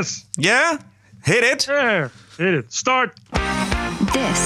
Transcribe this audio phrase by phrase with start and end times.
[0.00, 0.26] Yes.
[0.30, 0.78] Yeah?
[1.20, 1.64] Hit it.
[1.64, 2.08] Yeah.
[2.36, 2.74] Hit it.
[2.74, 3.12] Start.
[4.12, 4.40] This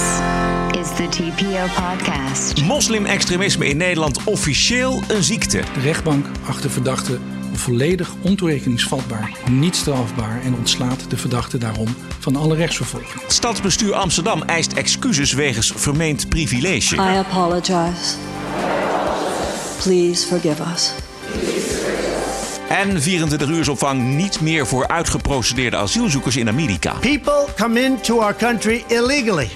[0.81, 2.61] is the TPO podcast.
[2.63, 5.57] Moslim-extremisme in Nederland officieel een ziekte.
[5.73, 7.19] De rechtbank acht de verdachte
[7.53, 13.21] volledig ontoerekeningsvatbaar, niet strafbaar en ontslaat de verdachte daarom van alle rechtsvervolging.
[13.27, 16.95] Stadsbestuur Amsterdam eist excuses wegens vermeend privilege.
[16.95, 18.15] I apologize.
[19.83, 21.04] Please forgive us.
[22.75, 26.93] En 24 uursopvang niet meer voor uitgeprocedeerde asielzoekers in Amerika.
[26.93, 29.49] People come into our country illegally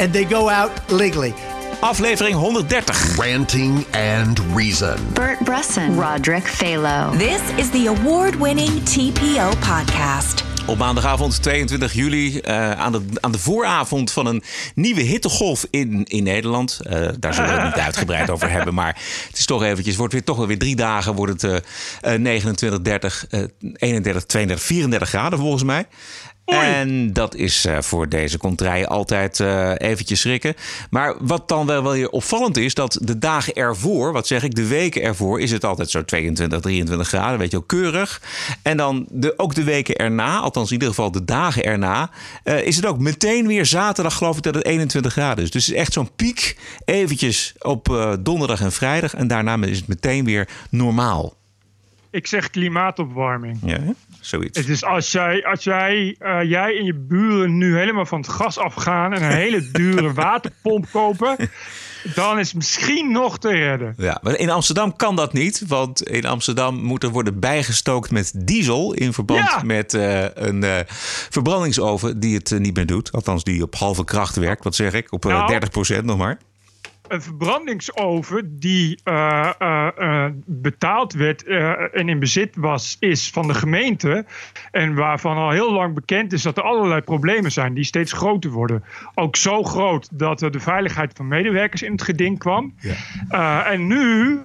[0.00, 1.34] and they go out legally.
[1.80, 3.22] Aflevering 130.
[3.22, 4.96] Ranting and Reason.
[5.12, 7.18] Bert Bresson, Roderick Phalo.
[7.18, 10.43] This is the award winning TPO podcast.
[10.66, 14.42] Op maandagavond 22 juli, uh, aan, de, aan de vooravond van een
[14.74, 16.80] nieuwe hittegolf in, in Nederland.
[16.82, 18.74] Uh, daar zullen we het niet uitgebreid over hebben.
[18.74, 21.14] Maar het is toch eventjes, wordt weer toch wel weer drie dagen.
[21.14, 21.64] Wordt het
[22.02, 23.26] uh, 29, 30,
[23.72, 25.86] 31, 32, 34 graden volgens mij.
[26.44, 30.54] En dat is uh, voor deze contraien altijd uh, eventjes schrikken.
[30.90, 34.66] Maar wat dan wel weer opvallend is, dat de dagen ervoor, wat zeg ik, de
[34.66, 38.22] weken ervoor, is het altijd zo 22, 23 graden, weet je wel, keurig.
[38.62, 42.10] En dan de, ook de weken erna, althans in ieder geval de dagen erna,
[42.44, 45.50] uh, is het ook meteen weer zaterdag, geloof ik, dat het 21 graden is.
[45.50, 49.14] Dus het is echt zo'n piek, eventjes op donderdag en vrijdag.
[49.14, 51.34] En daarna is het meteen weer normaal.
[52.10, 53.58] Ik zeg klimaatopwarming.
[53.64, 53.80] Ja,
[54.26, 54.58] zoiets.
[54.58, 58.28] Het is als jij, als jij, uh, jij en je buren nu helemaal van het
[58.28, 61.36] gas afgaan en een hele dure waterpomp kopen,
[62.14, 63.94] dan is het misschien nog te redden.
[63.96, 68.32] Ja, maar in Amsterdam kan dat niet, want in Amsterdam moet er worden bijgestookt met
[68.36, 69.62] diesel in verband ja.
[69.62, 70.78] met uh, een uh,
[71.30, 73.12] verbrandingsoven die het niet meer doet.
[73.12, 75.60] Althans, die op halve kracht werkt, wat zeg ik, op nou,
[76.00, 76.38] 30% nog maar
[77.08, 81.44] een verbrandingsoven die uh, uh, uh, betaald werd
[81.92, 84.24] en in bezit was, is van de gemeente.
[84.70, 88.50] En waarvan al heel lang bekend is dat er allerlei problemen zijn die steeds groter
[88.50, 88.84] worden.
[89.14, 92.74] Ook zo groot dat de veiligheid van medewerkers in het geding kwam.
[93.28, 93.64] Ja.
[93.64, 94.40] en nu.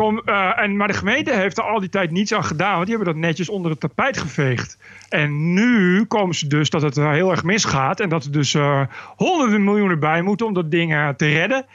[0.00, 2.96] Kom, en, maar de gemeente heeft er al die tijd niets aan gedaan, want die
[2.96, 4.78] hebben dat netjes onder het tapijt geveegd.
[5.08, 8.80] En nu komen ze dus dat het heel erg misgaat en dat er dus uh,
[9.16, 11.66] honderden miljoenen bij moeten om dat ding uh, te redden.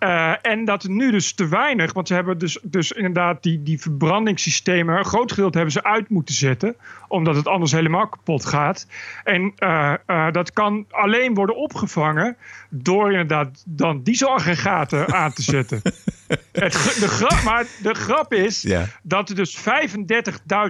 [0.00, 3.80] Uh, en dat nu dus te weinig, want ze hebben dus, dus inderdaad die, die
[3.80, 6.76] verbrandingssystemen, een groot gedeelte hebben ze uit moeten zetten,
[7.08, 8.86] omdat het anders helemaal kapot gaat.
[9.24, 12.36] En uh, uh, dat kan alleen worden opgevangen
[12.68, 15.82] door inderdaad dan dieselaggregaten aan te zetten.
[16.52, 18.86] Het, de grap, maar de grap is ja.
[19.02, 19.58] dat er dus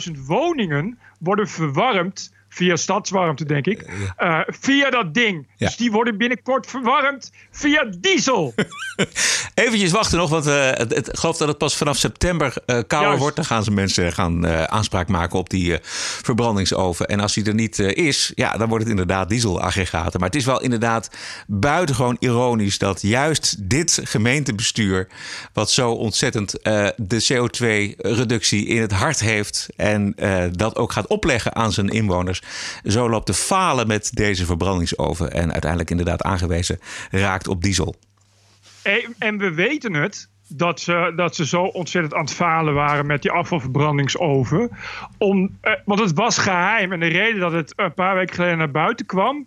[0.08, 3.84] 35.000 woningen worden verwarmd via stadswarmte, denk ik.
[4.18, 5.46] Uh, via dat ding.
[5.56, 5.66] Ja.
[5.66, 8.54] Dus die worden binnenkort verwarmd via diesel.
[9.54, 12.54] Eventjes wachten nog, want uh, het, het, ik geloof dat het pas vanaf september uh,
[12.66, 13.18] kouder Juist.
[13.18, 13.36] wordt.
[13.36, 15.78] Dan gaan ze mensen gaan aanspraak maken op die
[16.22, 17.06] verbrandingsoven.
[17.06, 20.20] En als die er niet is, ja, dan wordt het inderdaad dieselaggregaten.
[20.20, 21.10] Maar het is wel inderdaad
[21.46, 25.08] buitengewoon ironisch dat juist dit gemeentebestuur,
[25.52, 26.50] wat zo ontzettend
[26.96, 30.14] de CO2-reductie in het hart heeft en
[30.52, 32.39] dat ook gaat opleggen aan zijn inwoners
[32.84, 35.32] zo loopt te falen met deze verbrandingsoven.
[35.32, 36.80] En uiteindelijk inderdaad aangewezen
[37.10, 37.94] raakt op diesel.
[39.18, 40.28] En, we weten het.
[40.52, 44.70] Dat ze, dat ze zo ontzettend aan het falen waren met die afvalverbrandingsoven.
[45.18, 46.92] Om, eh, want het was geheim.
[46.92, 49.46] En de reden dat het een paar weken geleden naar buiten kwam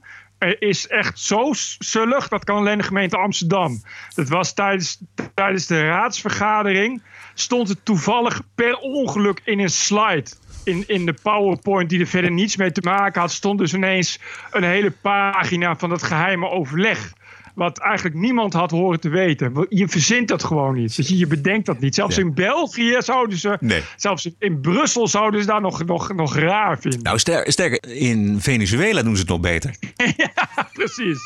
[0.60, 1.50] is echt zo
[1.80, 2.28] zullig.
[2.28, 3.84] Dat kan alleen de gemeente Amsterdam.
[4.16, 5.02] Dat was tijdens,
[5.34, 7.02] tijdens de raadsvergadering.
[7.34, 10.30] Stond het toevallig per ongeluk in een slide
[10.64, 14.20] in, in de PowerPoint, die er verder niets mee te maken had, stond dus ineens
[14.52, 17.14] een hele pagina van dat geheime overleg.
[17.56, 19.66] Wat eigenlijk niemand had horen te weten.
[19.70, 20.96] Je verzint dat gewoon niet.
[20.96, 21.96] Dus je bedenkt dat niet.
[21.96, 23.58] Zelfs in België zouden ze.
[23.60, 23.82] Nee.
[23.96, 27.02] Zelfs in Brussel zouden ze daar nog, nog, nog raar vinden.
[27.02, 29.76] Nou, ster, sterker, in Venezuela doen ze het nog beter.
[30.18, 31.20] ja, precies.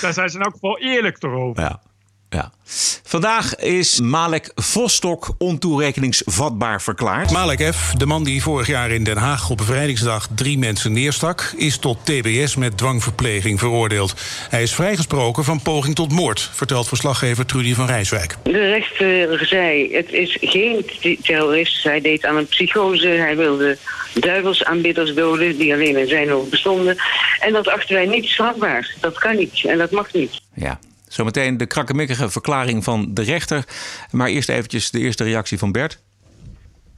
[0.00, 1.62] Daar zijn ze in elk geval eerlijk erover.
[1.62, 1.80] Ja.
[2.30, 2.52] Ja.
[3.02, 7.30] Vandaag is Malek Vostok ontoerekeningsvatbaar verklaard.
[7.30, 11.52] Malek F., de man die vorig jaar in Den Haag op bevrijdingsdag drie mensen neerstak,
[11.56, 14.14] is tot TBS met dwangverpleging veroordeeld.
[14.48, 18.36] Hij is vrijgesproken van poging tot moord, vertelt verslaggever Trudy van Rijswijk.
[18.42, 20.86] De rechter zei: het is geen
[21.22, 21.82] terrorist.
[21.82, 23.08] Hij deed aan een psychose.
[23.08, 23.78] Hij wilde
[24.14, 26.96] duivelsaanbidders doden die alleen in zijn hoofd bestonden.
[27.40, 28.94] En dat achten wij niet strafbaar.
[29.00, 30.40] Dat kan niet en dat mag niet.
[30.54, 30.78] Ja,
[31.08, 33.64] Zometeen de krakkemikkige verklaring van de rechter.
[34.10, 36.02] Maar eerst eventjes de eerste reactie van Bert.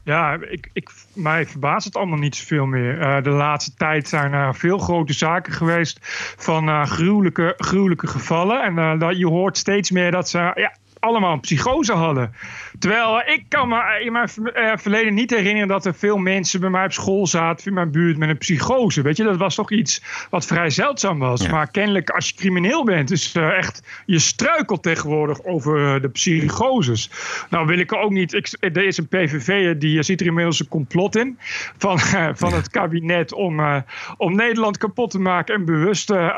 [0.04, 3.00] Ja, ik, ik, mij verbaast het allemaal niet zoveel meer.
[3.00, 5.98] Uh, de laatste tijd zijn er veel grote zaken geweest
[6.36, 8.62] van uh, gruwelijke, gruwelijke gevallen.
[8.62, 12.34] En uh, dat, je hoort steeds meer dat ze ja, allemaal een psychose hadden.
[12.78, 16.70] Terwijl ik kan me in mijn eh, verleden niet herinneren dat er veel mensen bij
[16.70, 19.02] mij op school zaten, in mijn buurt, met een psychose.
[19.02, 21.48] Weet je, dat was toch iets wat vrij zeldzaam was.
[21.48, 27.10] Maar kennelijk, als je crimineel bent, is uh, echt, je struikelt tegenwoordig over de psychoses.
[27.50, 30.68] Nou wil ik ook niet, ik, er is een PVV, die ziet er inmiddels een
[30.68, 31.38] complot in
[31.78, 31.98] van,
[32.34, 33.84] van het kabinet om,
[34.16, 36.34] om Nederland kapot te maken en bewuste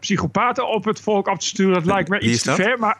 [0.00, 1.74] psychopaten op het volk af te sturen.
[1.74, 2.78] Dat lijkt me iets te ver.
[2.78, 2.98] Maar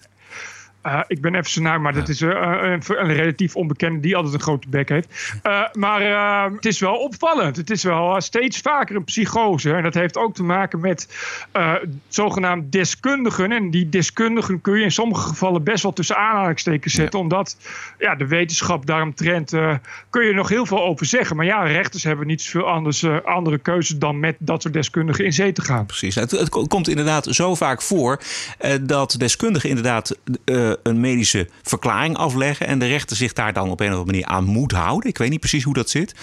[0.88, 4.16] uh, ik ben even zijn naam, maar dat is uh, een, een, relatief onbekende die
[4.16, 5.40] altijd een grote bek heeft.
[5.42, 6.00] Uh, maar
[6.52, 7.56] het is wel opvallend.
[7.56, 9.72] Het is wel steeds vaker een psychose.
[9.72, 11.08] En dat heeft ook te maken met
[12.08, 13.52] zogenaamd deskundigen.
[13.52, 17.20] En die deskundigen kun je in sommige gevallen best wel tussen aanhalingstekens zetten.
[17.20, 17.56] Omdat
[17.98, 19.50] ja, de wetenschap daaromtrent
[20.10, 21.36] kun je nog heel veel over zeggen.
[21.36, 25.32] Maar ja, rechters hebben niet zoveel anders, andere keuzes dan met dat soort deskundigen in
[25.32, 25.86] zee te gaan.
[25.86, 26.14] Precies.
[26.14, 28.20] Het, het komt inderdaad zo vaak voor
[28.80, 30.16] dat deskundigen inderdaad
[30.82, 32.66] een medische verklaring afleggen.
[32.66, 35.10] En de rechter zich daar dan op een of andere manier aan moet houden.
[35.10, 36.14] Ik weet niet precies hoe dat zit.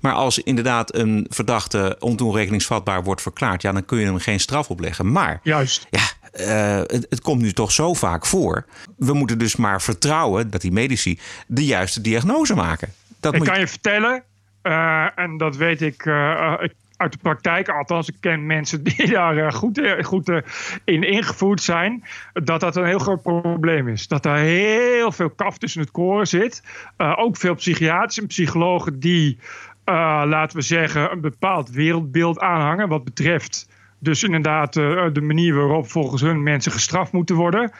[0.00, 4.70] Maar als inderdaad een verdachte ontoerekeningsvatbaar wordt verklaard, ja, dan kun je hem geen straf
[4.70, 5.12] opleggen.
[5.12, 5.86] Maar Juist.
[5.90, 6.00] ja,
[6.40, 8.66] uh, het, het, komt nu toch zo vaak voor.
[8.96, 12.92] We moeten dus maar vertrouwen dat die medici de juiste diagnose maken.
[13.20, 14.22] Dat ik kan je vertellen,
[14.62, 19.10] uh, en dat weet ik, uh, ik uit de praktijk, althans ik ken mensen die
[19.18, 20.38] daar eh, goed, eh, goed eh,
[20.84, 24.08] in ingevoerd zijn, dat dat een heel groot probleem is.
[24.08, 26.62] Dat er heel veel kaf tussen het koren zit.
[26.96, 29.38] ook veel psychiaters en psychologen die,
[29.84, 33.68] laten we zeggen, een bepaald wereldbeeld aanhangen wat betreft
[33.98, 37.72] dus inderdaad de manier waarop volgens hun mensen gestraft moeten worden.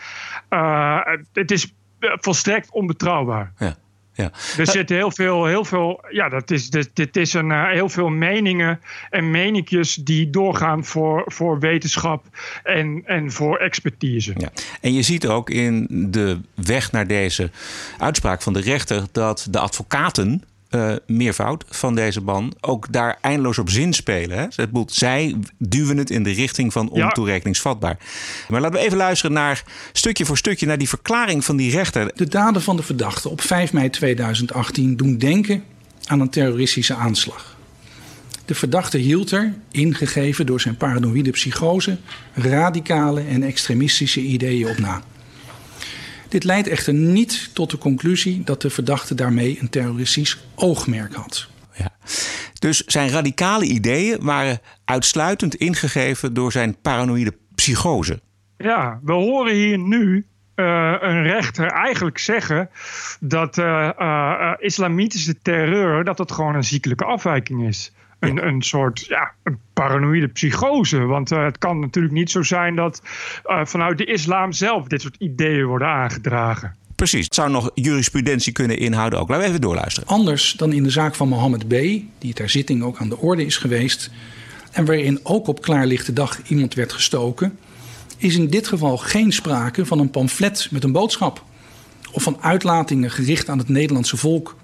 [1.33, 3.53] het is volstrekt onbetrouwbaar.
[3.59, 3.77] Ja.
[4.21, 4.31] Ja.
[4.59, 7.89] Er zitten heel veel, heel veel, ja, dat is, dit, dit is een, uh, heel
[7.89, 8.81] veel meningen
[9.11, 12.25] en meninkjes die doorgaan voor, voor wetenschap
[12.63, 14.33] en, en voor expertise.
[14.37, 14.51] Ja.
[14.81, 17.51] En je ziet ook in de weg naar deze
[17.99, 23.59] uitspraak van de rechter dat de advocaten uh, meervoud van deze ban ook daar eindeloos
[23.59, 24.39] op zin spelen.
[24.39, 24.47] Hè?
[24.87, 27.99] Zij duwen het in de richting van ontoerekeningsvatbaar.
[28.49, 29.63] Maar laten we even luisteren naar
[29.93, 32.11] stukje voor stukje naar die verklaring van die rechter.
[32.15, 35.65] De daden van de verdachte op 5 mei 2018 doen denken
[36.07, 37.59] aan een terroristische aanslag.
[38.45, 41.99] De verdachte hield er, ingegeven door zijn paranoïde psychose,
[42.35, 45.03] radicale en extremistische ideeën op na.
[46.31, 51.49] Dit leidt echter niet tot de conclusie dat de verdachte daarmee een terroristisch oogmerk had.
[51.75, 51.91] Ja.
[52.59, 58.21] Dus zijn radicale ideeën waren uitsluitend ingegeven door zijn paranoïde psychose.
[58.57, 62.71] Ja, we horen hier nu uh, een rechter eigenlijk zeggen
[63.21, 69.07] dat uh, uh, islamitische terreur dat het gewoon een ziekelijke afwijking is een, een soort
[69.07, 70.99] ja, een paranoïde psychose.
[70.99, 73.03] Want uh, het kan natuurlijk niet zo zijn dat
[73.47, 76.75] uh, vanuit de islam zelf dit soort ideeën worden aangedragen.
[76.95, 79.29] Precies, het zou nog jurisprudentie kunnen inhouden ook.
[79.29, 80.09] Laten we even doorluisteren.
[80.09, 81.75] Anders dan in de zaak van Mohammed B.,
[82.19, 84.11] die ter zitting ook aan de orde is geweest...
[84.73, 87.59] en waarin ook op klaarlichte dag iemand werd gestoken...
[88.17, 91.45] is in dit geval geen sprake van een pamflet met een boodschap...
[92.13, 94.57] of van uitlatingen gericht aan het Nederlandse volk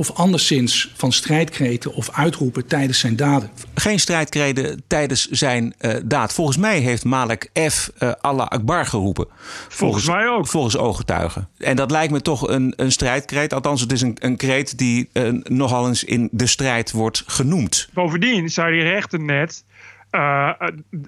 [0.00, 3.50] of anderszins van strijdkreten of uitroepen tijdens zijn daden.
[3.74, 6.32] Geen strijdkreten tijdens zijn uh, daad.
[6.32, 7.90] Volgens mij heeft Malek F.
[7.98, 9.26] Uh, Allah Akbar geroepen.
[9.28, 10.46] Volgens, volgens, mij ook.
[10.46, 11.48] Volgens ooggetuigen.
[11.58, 13.54] En dat lijkt me toch een, een strijdkreet.
[13.54, 17.88] Althans, het is een, een kreet die uh, nogal eens in de strijd wordt genoemd.
[17.92, 19.64] Bovendien zei die rechter net...
[20.10, 20.50] Uh,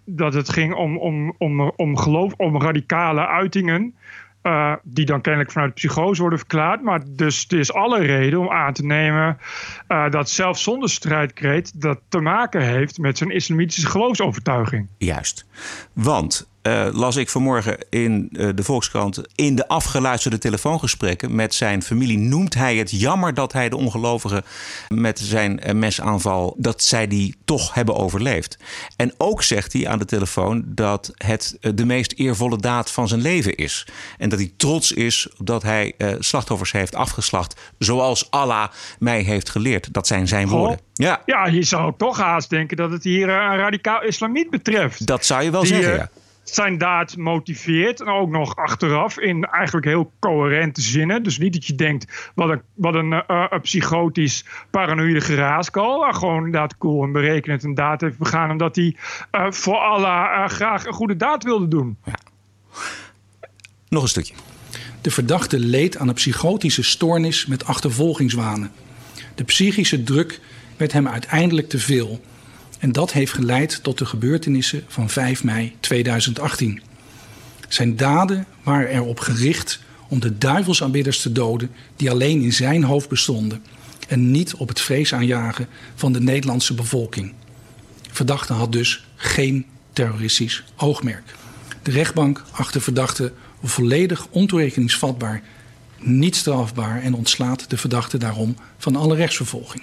[0.04, 3.94] dat het ging om, om, om, om geloof, om radicale uitingen.
[4.42, 6.82] Uh, die dan kennelijk vanuit psychose worden verklaard.
[6.82, 9.38] Maar dus er is alle reden om aan te nemen
[9.88, 14.88] uh, dat zelfs zonder strijdkreet dat te maken heeft met zijn islamitische geloofsovertuiging.
[14.98, 15.46] Juist.
[15.92, 19.22] Want uh, las ik vanmorgen in uh, de Volkskrant.
[19.34, 24.44] In de afgeluisterde telefoongesprekken met zijn familie noemt hij het jammer dat hij de ongelovigen
[24.88, 28.58] met zijn uh, mesaanval, dat zij die toch hebben overleefd.
[28.96, 33.20] En ook zegt hij aan de telefoon dat het de meest eervolle daad van zijn
[33.20, 33.86] leven is.
[34.18, 39.94] En dat hij trots is dat hij slachtoffers heeft afgeslacht, zoals Allah mij heeft geleerd.
[39.94, 40.80] Dat zijn zijn woorden.
[40.92, 41.22] Ja.
[41.26, 45.06] ja, je zou toch haast denken dat het hier een radicaal islamiet betreft.
[45.06, 46.10] Dat zou je wel Die, zeggen, ja
[46.42, 48.00] zijn daad motiveert.
[48.00, 51.22] En ook nog achteraf in eigenlijk heel coherente zinnen.
[51.22, 56.00] Dus niet dat je denkt, wat een, wat een, uh, een psychotisch paranoïde geraaskal.
[56.00, 58.50] Maar gewoon inderdaad cool en berekenend een daad heeft begaan.
[58.50, 58.96] Omdat hij
[59.32, 61.96] uh, voor Allah uh, graag een goede daad wilde doen.
[62.04, 62.18] Ja.
[63.88, 64.34] Nog een stukje.
[65.00, 68.72] De verdachte leed aan een psychotische stoornis met achtervolgingswanen.
[69.34, 70.40] De psychische druk
[70.76, 72.20] werd hem uiteindelijk te veel
[72.82, 76.82] en dat heeft geleid tot de gebeurtenissen van 5 mei 2018.
[77.68, 83.08] Zijn daden waren erop gericht om de duivelsaanbidders te doden die alleen in zijn hoofd
[83.08, 83.62] bestonden
[84.08, 87.32] en niet op het vrees aanjagen van de Nederlandse bevolking.
[88.10, 91.34] Verdachte had dus geen terroristisch oogmerk.
[91.82, 95.42] De rechtbank acht de verdachte volledig ontoerekeningsvatbaar,
[96.02, 99.82] niet strafbaar en ontslaat de verdachte daarom van alle rechtsvervolging.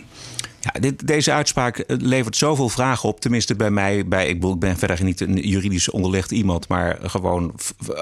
[0.61, 3.19] Ja, dit, deze uitspraak eh, levert zoveel vragen op.
[3.21, 4.07] Tenminste, bij mij.
[4.07, 7.55] Bij, ik, ik ben verder niet een juridisch onderlegd iemand, maar gewoon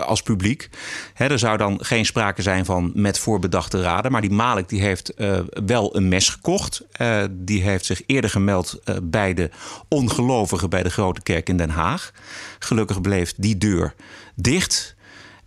[0.05, 0.69] als publiek.
[1.15, 4.11] er zou dan geen sprake zijn van met voorbedachte raden.
[4.11, 6.85] Maar die Malik die heeft uh, wel een mes gekocht.
[7.01, 9.49] Uh, die heeft zich eerder gemeld bij de
[9.87, 12.11] ongelovigen bij de Grote Kerk in Den Haag.
[12.59, 13.95] Gelukkig bleef die deur
[14.35, 14.95] dicht.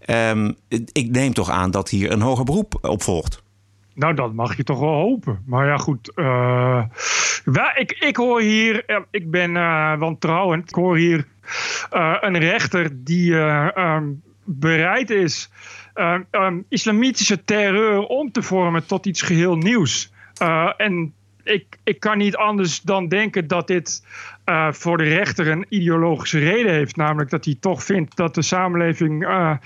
[0.07, 0.57] Um,
[0.93, 3.43] ik neem toch aan dat hier een hoger beroep op volgt.
[3.95, 5.43] Nou, dat mag je toch wel hopen.
[5.47, 6.13] Maar ja, goed.
[6.15, 6.85] Uh,
[7.75, 10.69] ik, ik hoor hier, ik ben uh, wantrouwend.
[10.69, 11.27] Ik hoor hier
[12.21, 15.51] een rechter die um, bereid is
[16.31, 20.13] um, islamitische terreur om te vormen tot iets geheel nieuws.
[20.77, 21.15] en
[21.45, 24.05] ik, ik kan niet anders dan denken dat dit
[24.51, 26.97] uh, voor de rechter een ideologische reden heeft.
[26.97, 29.57] Namelijk dat hij toch vindt dat de samenleving uh,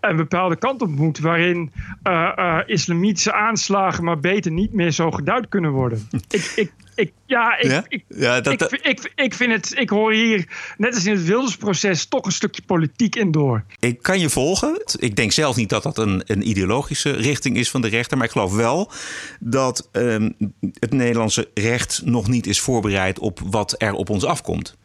[0.00, 1.18] een bepaalde kant op moet.
[1.18, 1.72] Waarin
[2.08, 6.08] uh, islamitische aanslagen maar beter niet meer zo geduid kunnen worden.
[6.28, 7.84] ik, ik, ik, ja, ik, ja?
[7.88, 11.24] Ik, ja, dat, ik, ik, ik, vind het, ik hoor hier, net als in het
[11.24, 13.64] Wildersproces, toch een stukje politiek in door.
[13.78, 14.82] Ik kan je volgen.
[14.98, 18.16] Ik denk zelf niet dat dat een, een ideologische richting is van de rechter.
[18.16, 18.92] Maar ik geloof wel
[19.40, 24.76] dat um, het Nederlandse recht nog niet is voorbereid op wat er op ons afkomt.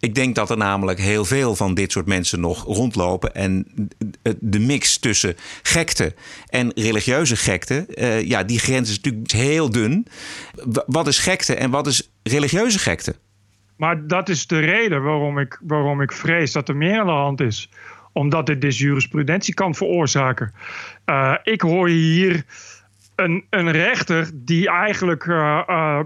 [0.00, 3.34] Ik denk dat er namelijk heel veel van dit soort mensen nog rondlopen.
[3.34, 3.66] En
[4.40, 6.14] de mix tussen gekte
[6.46, 10.06] en religieuze gekte, uh, ja, die grens is natuurlijk heel dun.
[10.86, 13.14] Wat is gekte en wat is religieuze gekte?
[13.76, 17.12] Maar dat is de reden waarom ik, waarom ik vrees dat er meer aan de
[17.12, 17.70] hand is.
[18.12, 20.52] Omdat dit dus jurisprudentie kan veroorzaken.
[21.06, 22.44] Uh, ik hoor hier
[23.14, 26.00] een, een rechter die eigenlijk uh,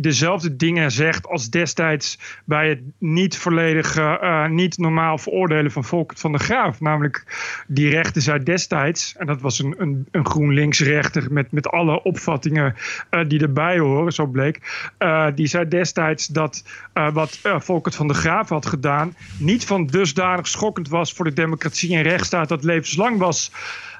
[0.00, 6.20] dezelfde dingen zegt als destijds bij het niet volledig, uh, niet normaal veroordelen van Volkert
[6.20, 6.80] van de Graaf.
[6.80, 7.24] Namelijk
[7.66, 12.74] die rechter zei destijds, en dat was een, een, een GroenLinks-rechter met, met alle opvattingen
[13.10, 14.60] uh, die erbij horen, zo bleek.
[15.34, 16.64] Die zei destijds dat
[17.12, 21.96] wat Volkert van de Graaf had gedaan niet van dusdanig schokkend was voor de democratie
[21.96, 23.52] en rechtsstaat dat levenslang was.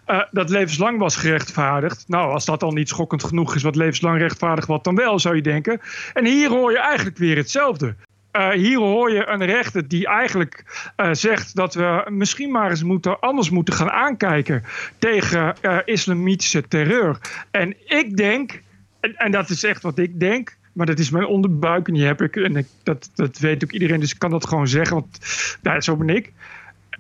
[0.08, 2.04] Uh, dat levenslang was gerechtvaardigd.
[2.06, 5.36] Nou, als dat al niet schokkend genoeg is, wat levenslang rechtvaardig, wat dan wel, zou
[5.36, 5.80] je denken.
[6.12, 7.94] En hier hoor je eigenlijk weer hetzelfde.
[8.32, 10.64] Uh, hier hoor je een rechter die eigenlijk
[10.96, 14.64] uh, zegt dat we misschien maar eens moeten, anders moeten gaan aankijken
[14.98, 17.18] tegen islamitische terreur.
[17.50, 18.62] En ik denk,
[19.00, 22.22] en, dat is echt wat ik denk, maar dat is mijn onderbuik en die heb
[22.22, 25.18] ik, en dat, dat weet ook iedereen, dus ik kan dat gewoon zeggen, want
[25.62, 26.32] nou, zo ben ik.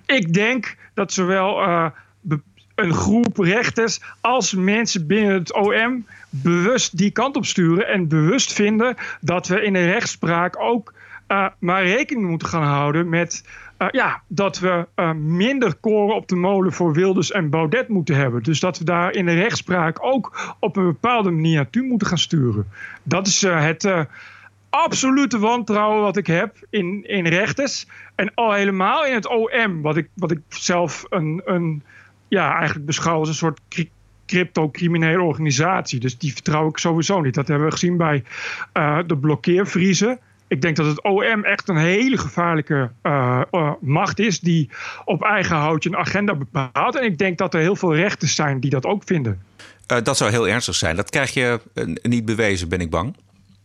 [0.06, 1.60] Ik denk dat zowel
[2.78, 8.52] een groep rechters als mensen binnen het OM bewust die kant op sturen en bewust
[8.52, 10.92] vinden dat we in een rechtspraak ook
[11.28, 13.44] uh, maar rekening moeten gaan houden met
[13.78, 18.14] uh, ja, dat we uh, minder koren op de molen voor Wilders en Baudet moeten
[18.14, 18.42] hebben.
[18.42, 22.18] Dus dat we daar in de rechtspraak ook op een bepaalde manier naartoe moeten gaan
[22.18, 22.66] sturen.
[23.02, 24.06] Dat is het
[24.70, 27.86] absolute wantrouwen wat ik heb in, in rechters.
[28.14, 31.82] En al helemaal in het OM, wat ik, wat ik zelf een, een
[32.28, 33.60] ja, eigenlijk beschouwen als een soort
[34.26, 36.00] crypto-criminele organisatie.
[36.00, 37.34] Dus die vertrouw ik sowieso niet.
[37.34, 38.24] Dat hebben we gezien bij
[38.74, 40.18] uh, de blokkeervriezen.
[40.48, 44.70] Ik denk dat het OM echt een hele gevaarlijke uh, uh, macht is die
[45.04, 46.96] op eigen houtje een agenda bepaalt.
[46.96, 49.42] En ik denk dat er heel veel rechters zijn die dat ook vinden.
[49.86, 50.96] dat zou heel ernstig zijn.
[50.96, 51.60] Dat krijg je
[52.02, 53.16] niet bewezen, ben ik bang.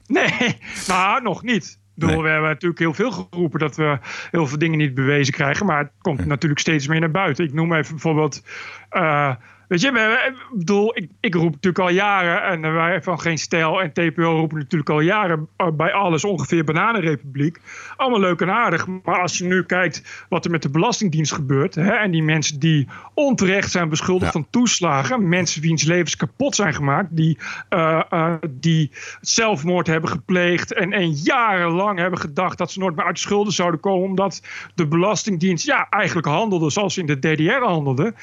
[0.08, 1.78] Nee, nou, nog niet.
[1.96, 2.22] Nee.
[2.22, 3.98] We hebben natuurlijk heel veel geroepen dat we
[4.32, 5.66] heel veel dingen niet bewezen krijgen.
[5.66, 7.46] Maar het komt natuurlijk steeds meer naar buiten.
[7.46, 8.44] Ik noem even bijvoorbeeld
[8.92, 9.36] uh,
[9.74, 9.88] Weet je,
[10.28, 14.38] ik bedoel, ik, ik roep natuurlijk al jaren, en wij van Geen Stijl en TPO
[14.38, 17.60] roepen natuurlijk al jaren eh, bij alles ongeveer Bananenrepubliek.
[17.98, 18.88] Allemaal leuk en aardig.
[19.04, 22.60] Maar als je nu kijkt wat er met de Belastingdienst gebeurt, hè, en die mensen
[22.60, 27.38] die onterecht zijn beschuldigd van toeslagen, mensen wiens levens kapot zijn gemaakt, die,
[27.70, 33.06] uh, uh, die zelfmoord hebben gepleegd en, en jarenlang hebben gedacht dat ze nooit meer
[33.06, 34.42] uit de schulden zouden komen, omdat
[34.76, 38.14] de Belastingdienst ja, eigenlijk handelde zoals ze in de DDR handelde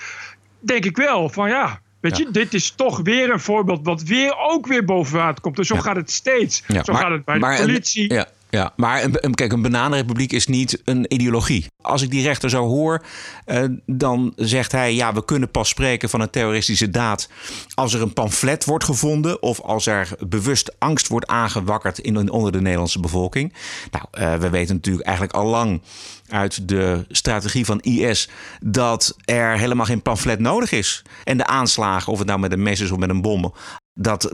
[0.60, 1.80] denk ik wel van ja.
[2.00, 5.56] Weet je, dit is toch weer een voorbeeld wat weer ook weer boven water komt.
[5.56, 6.62] Dus zo gaat het steeds.
[6.84, 8.24] zo gaat het bij de politie.
[8.50, 11.66] Ja, maar kijk, een bananenrepubliek is niet een ideologie.
[11.82, 13.04] Als ik die rechter zo hoor,
[13.44, 17.28] eh, dan zegt hij: ja, we kunnen pas spreken van een terroristische daad
[17.74, 22.52] als er een pamflet wordt gevonden of als er bewust angst wordt aangewakkerd in, onder
[22.52, 23.52] de Nederlandse bevolking.
[23.90, 25.82] Nou, eh, we weten natuurlijk eigenlijk al lang
[26.28, 28.28] uit de strategie van IS
[28.60, 31.02] dat er helemaal geen pamflet nodig is.
[31.24, 33.54] En de aanslagen, of het nou met een mes is of met een bom,
[33.94, 34.32] dat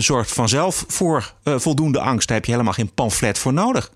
[0.00, 2.28] zorgt vanzelf voor eh, voldoende angst.
[2.28, 3.90] Daar heb je helemaal geen pamflet voor nodig.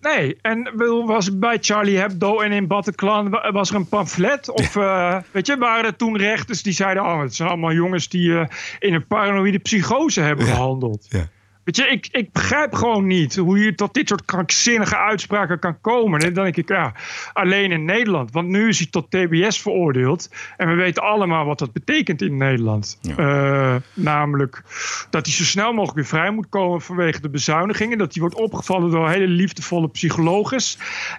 [0.00, 0.70] Nee, en
[1.06, 4.50] was bij Charlie Hebdo en in Bataclan wa- was er een pamflet?
[4.50, 8.08] Of eh, weet je, waren er toen rechters die zeiden: Oh, het zijn allemaal jongens
[8.08, 8.46] die eh,
[8.78, 11.06] in een paranoïde psychose hebben gehandeld.
[11.08, 11.28] Ja.
[11.64, 15.80] Weet je, ik, ik begrijp gewoon niet hoe je tot dit soort krankzinnige uitspraken kan
[15.80, 16.20] komen.
[16.20, 16.92] En dan denk ik, ja,
[17.32, 18.32] alleen in Nederland.
[18.32, 20.30] Want nu is hij tot TBS veroordeeld.
[20.56, 22.98] En we weten allemaal wat dat betekent in Nederland.
[23.16, 24.62] Eh, namelijk
[25.10, 27.98] dat hij zo snel mogelijk weer vrij moet komen vanwege de bezuinigingen.
[27.98, 30.60] Dat hij wordt opgevallen door hele liefdevolle psychologen.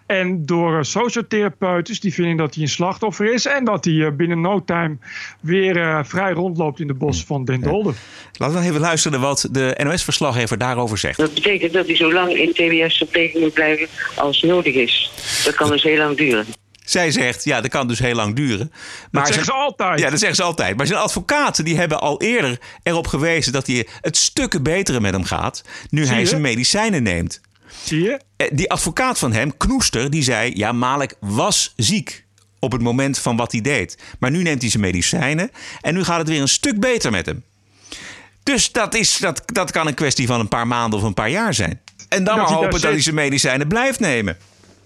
[0.05, 3.45] En door eh, sociotherapeuten die vinden dat hij een slachtoffer is.
[3.45, 4.97] En dat hij eh, binnen no time
[5.41, 7.95] weer vrij rondloopt in de bos van Den Dolder.
[8.37, 9.73] Laten we even luisteren wat de
[10.33, 11.17] NOS-verslaggever daarover zegt.
[11.17, 15.11] Dat betekent dat hij zo lang in TBS-verpleging moet blijven als nodig is.
[15.43, 16.45] Dat kan dus heel lang duren.
[16.85, 18.71] Zij zegt, ja, dat kan dus heel lang duren.
[19.11, 19.99] Maar zeggen ze altijd.
[19.99, 20.77] Ja, dat zeggen ze altijd.
[20.77, 25.13] Maar zijn advocaten die hebben al eerder erop gewezen dat hij het stukken betere met
[25.13, 25.63] hem gaat.
[25.89, 27.41] Nu hij zijn medicijnen neemt.
[27.83, 28.19] Zie je?
[28.37, 32.23] Eh, Die advocaat van hem, Knoester, die zei: Ja, Malek was ziek
[32.59, 33.97] op het moment van wat hij deed.
[34.19, 37.25] Maar nu neemt hij zijn medicijnen en nu gaat het weer een stuk beter met
[37.25, 37.43] hem.
[38.43, 41.29] Dus dat, is, dat, dat kan een kwestie van een paar maanden of een paar
[41.29, 41.81] jaar zijn.
[42.09, 44.37] En dan Dat maar hopen dat hij zijn medicijnen blijft nemen.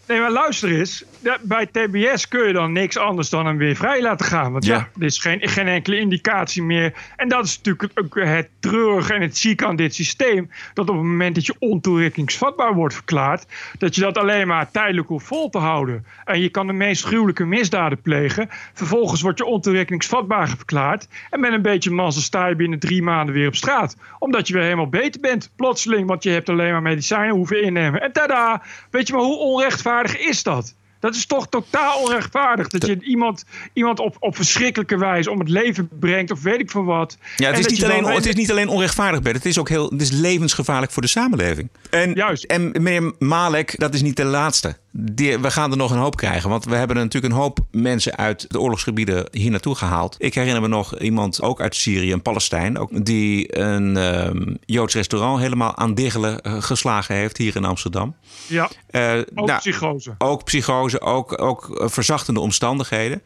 [0.08, 1.04] Nee, maar luister eens.
[1.42, 4.52] Bij TBS kun je dan niks anders dan hem weer vrij laten gaan.
[4.52, 4.90] Want ja, Ja.
[5.00, 6.94] er is geen, geen enkele indicatie meer.
[7.16, 10.50] En dat is natuurlijk ook het treurige en het zieke aan dit systeem.
[10.74, 13.46] Dat op het moment dat je ontoerekeningsvatbaar wordt verklaard...
[13.78, 16.06] dat je dat alleen maar tijdelijk hoeft vol te houden.
[16.26, 18.50] En je kan de meest gruwelijke misdaden plegen.
[18.74, 21.08] Vervolgens word je ontoerekeningsvatbaar verklaard.
[21.30, 23.98] En met een beetje mazzel sta je binnen drie maanden weer op straat.
[24.20, 25.52] Omdat je weer helemaal beter bent.
[25.56, 28.02] Plotseling, want je hebt alleen maar medicijnen hoeven innemen.
[28.02, 28.62] En tada!
[28.92, 30.76] Weet je maar hoe onrechtvaardig is dat?
[31.00, 32.68] Dat is toch totaal onrechtvaardig.
[32.68, 36.32] Dat je iemand, iemand op, op verschrikkelijke wijze om het leven brengt.
[36.32, 37.18] Of weet ik van wat.
[37.36, 39.36] Ja, het is, niet alleen, het is niet alleen onrechtvaardig, Bert.
[39.36, 41.70] Het is ook heel, het is levensgevaarlijk voor de samenleving.
[41.90, 42.44] En, Juist.
[42.44, 44.76] en meneer Malek, dat is niet de laatste.
[44.92, 46.50] Die, we gaan er nog een hoop krijgen.
[46.50, 50.16] Want we hebben natuurlijk een hoop mensen uit de oorlogsgebieden hier naartoe gehaald.
[50.20, 52.78] Ik herinner me nog iemand, ook uit Syrië, een Palestijn...
[52.78, 58.16] Ook, die een ehm, Joods restaurant helemaal aan diggelen eh, geslagen heeft hier in Amsterdam.
[58.48, 60.16] Ja, Eh, ook nou, psychose.
[60.18, 63.22] ook psychose, ook, ook eh, verzachtende omstandigheden.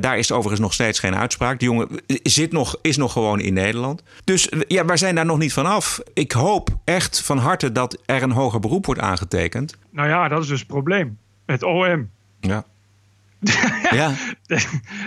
[0.00, 1.58] Daar is overigens nog steeds geen uitspraak.
[1.58, 1.88] Die jongen
[2.22, 4.02] zit nog, is nog gewoon in Nederland.
[4.24, 6.00] Dus ja, wij zijn daar nog niet van af.
[6.14, 9.78] Ik hoop echt van harte dat er een hoger beroep wordt aangetekend.
[9.90, 11.18] Nou ja, dat is dus het probleem.
[11.46, 12.10] Het OM.
[12.40, 12.64] Ja.
[13.90, 14.12] ja.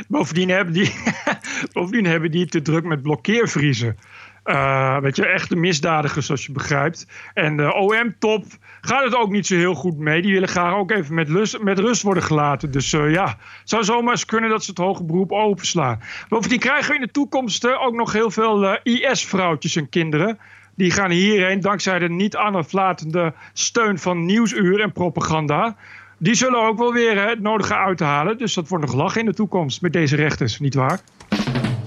[0.07, 0.93] bovendien, hebben die,
[1.73, 3.97] bovendien hebben die te druk met blokkeervriezen.
[4.43, 7.07] Eh, weet je, echte misdadigers, zoals je begrijpt.
[7.33, 8.45] En de OM-top
[8.81, 10.21] gaat het ook niet zo heel goed mee.
[10.21, 12.71] Die willen graag ook even met, lust, met rust worden gelaten.
[12.71, 13.25] Dus eh, ja,
[13.59, 16.01] het zou zomaar eens kunnen dat ze het hoge beroep openslaan.
[16.27, 20.39] Bovendien krijgen we in de toekomst eh, ook nog heel veel IS-vrouwtjes en kinderen.
[20.79, 25.75] Die gaan hierheen dankzij de niet aanaflatende steun van Nieuwsuur en propaganda.
[26.17, 28.37] Die zullen ook wel weer het nodige uithalen.
[28.37, 30.99] Dus dat wordt nog lachen in de toekomst met deze rechters, nietwaar?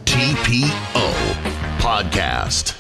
[0.03, 1.11] TPO
[1.79, 2.77] Podcast.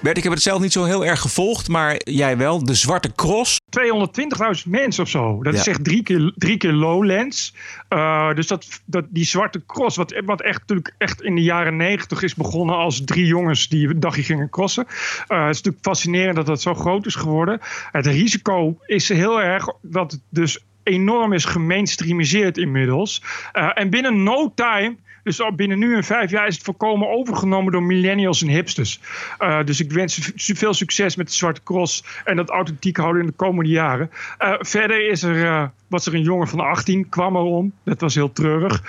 [0.00, 2.64] Bert, ik heb het zelf niet zo heel erg gevolgd, maar jij wel.
[2.64, 3.61] De Zwarte Cross.
[3.80, 5.42] 220.000 mensen of zo.
[5.42, 7.54] Dat is echt drie keer, drie keer Lowlands.
[7.88, 11.76] Uh, dus dat, dat, die zwarte cross, wat, wat echt, natuurlijk echt in de jaren
[11.76, 14.84] 90 is begonnen als drie jongens die een dagje gingen crossen.
[14.88, 14.92] Uh,
[15.40, 17.60] het is natuurlijk fascinerend dat dat zo groot is geworden.
[17.90, 23.22] Het risico is heel erg dat het dus enorm is gemainstreamiseerd inmiddels.
[23.52, 27.72] Uh, en binnen no time dus binnen nu en vijf jaar is het voorkomen overgenomen
[27.72, 29.00] door millennials en hipsters.
[29.40, 33.26] Uh, dus ik wens veel succes met de Zwarte Cross en dat authentiek houden in
[33.26, 34.10] de komende jaren.
[34.38, 37.72] Uh, verder is er, uh, was er een jongen van 18, kwam erom.
[37.84, 38.82] Dat was heel treurig.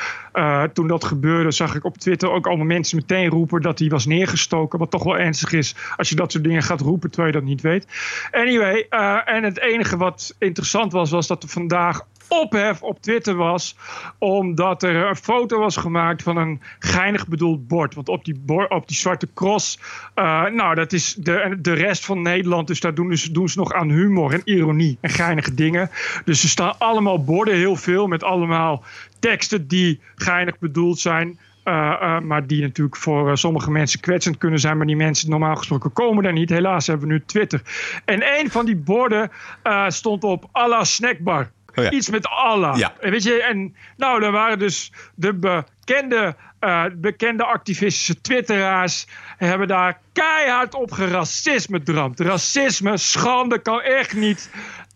[0.73, 4.05] Toen dat gebeurde zag ik op Twitter ook allemaal mensen meteen roepen dat hij was
[4.05, 4.79] neergestoken.
[4.79, 7.47] Wat toch wel ernstig is als je dat soort dingen gaat roepen terwijl je dat
[7.49, 7.87] niet weet.
[8.31, 8.85] Anyway,
[9.25, 12.05] en het enige wat interessant was, was dat er vandaag
[12.41, 13.75] ophef op Twitter was.
[14.17, 17.95] Omdat er een foto was gemaakt van een geinig bedoeld bord.
[17.95, 19.79] Want op die, bord, op die zwarte cross.
[20.15, 22.67] Uh, nou, dat is de, de rest van Nederland.
[22.67, 25.89] Dus daar doen, ze, doen ze nog aan humor en ironie en geinige dingen.
[26.25, 28.07] Dus er staan allemaal borden, heel veel.
[28.07, 28.83] Met allemaal
[29.19, 31.39] teksten die geinig bedoeld zijn.
[31.65, 34.77] Uh, uh, maar die natuurlijk voor sommige mensen kwetsend kunnen zijn.
[34.77, 36.49] Maar die mensen normaal gesproken komen daar niet.
[36.49, 37.61] Helaas hebben we nu Twitter.
[38.05, 39.31] En een van die borden
[39.87, 41.51] stond op Allah snackbar.
[41.75, 41.91] Oh ja.
[41.91, 42.77] Iets met Allah.
[42.77, 42.93] Ja.
[42.99, 46.35] En weet je, en nou, daar waren dus de bekende,
[46.95, 49.07] bekende activistische twitteraars.
[49.37, 52.19] Hebben daar keihard op geracisme dramd.
[52.19, 54.49] Racisme, schande, kan echt niet.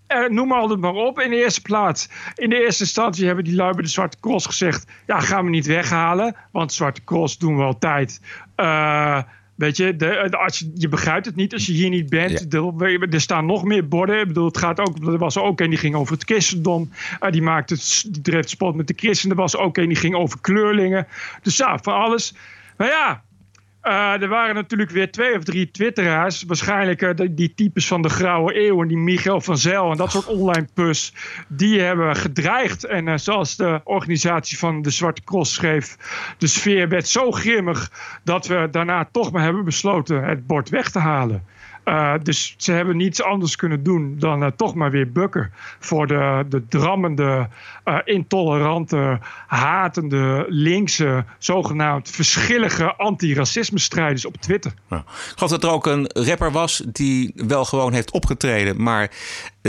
[0.08, 1.20] Uh, noem maar altijd maar op.
[1.20, 4.46] In de eerste plaats, in de eerste instantie hebben die lui bij de Zwarte Cross
[4.46, 8.22] gezegd: ja, gaan we niet weghalen, want Zwarte Cross doen we altijd.
[8.58, 9.22] Uh,
[9.58, 12.46] weet je, de, de, als je, je begrijpt het niet als je hier niet bent.
[12.50, 12.60] Ja.
[12.60, 14.20] Er, er staan nog meer borden.
[14.20, 14.98] Ik bedoel, het gaat ook.
[15.06, 16.91] Er was ook een die ging over het christendom.
[17.20, 17.76] Uh, die maakte,
[18.12, 19.36] die dreef spot met de christenen.
[19.36, 21.08] Er was ook een die ging over kleurlingen.
[21.41, 22.34] Dus ja, van alles.
[22.78, 23.24] Maar ja,
[23.88, 26.43] uh, er waren natuurlijk weer twee of drie twitteraars.
[26.43, 30.12] Waarschijnlijk uh, die, types van de Grauwe Eeuw en die Michael van Zel en dat
[30.12, 31.13] soort online pus.
[31.47, 32.84] Die hebben gedreigd.
[32.84, 35.97] En uh, zoals de organisatie van de Zwarte Cross schreef.
[36.38, 37.91] De sfeer werd zo grimmig
[38.23, 41.43] dat we daarna toch maar hebben besloten het bord weg te halen.
[42.23, 46.67] Dus ze hebben niets anders kunnen doen dan toch maar weer bukken voor de, de
[46.67, 47.47] drammende,
[47.88, 54.73] uh, intolerante, hatende, linkse, zogenaamd verschillige antiracisme-strijders op Twitter.
[54.89, 54.97] Ja.
[54.97, 59.12] Ik geloof dat er ook een rapper was die wel gewoon heeft opgetreden, maar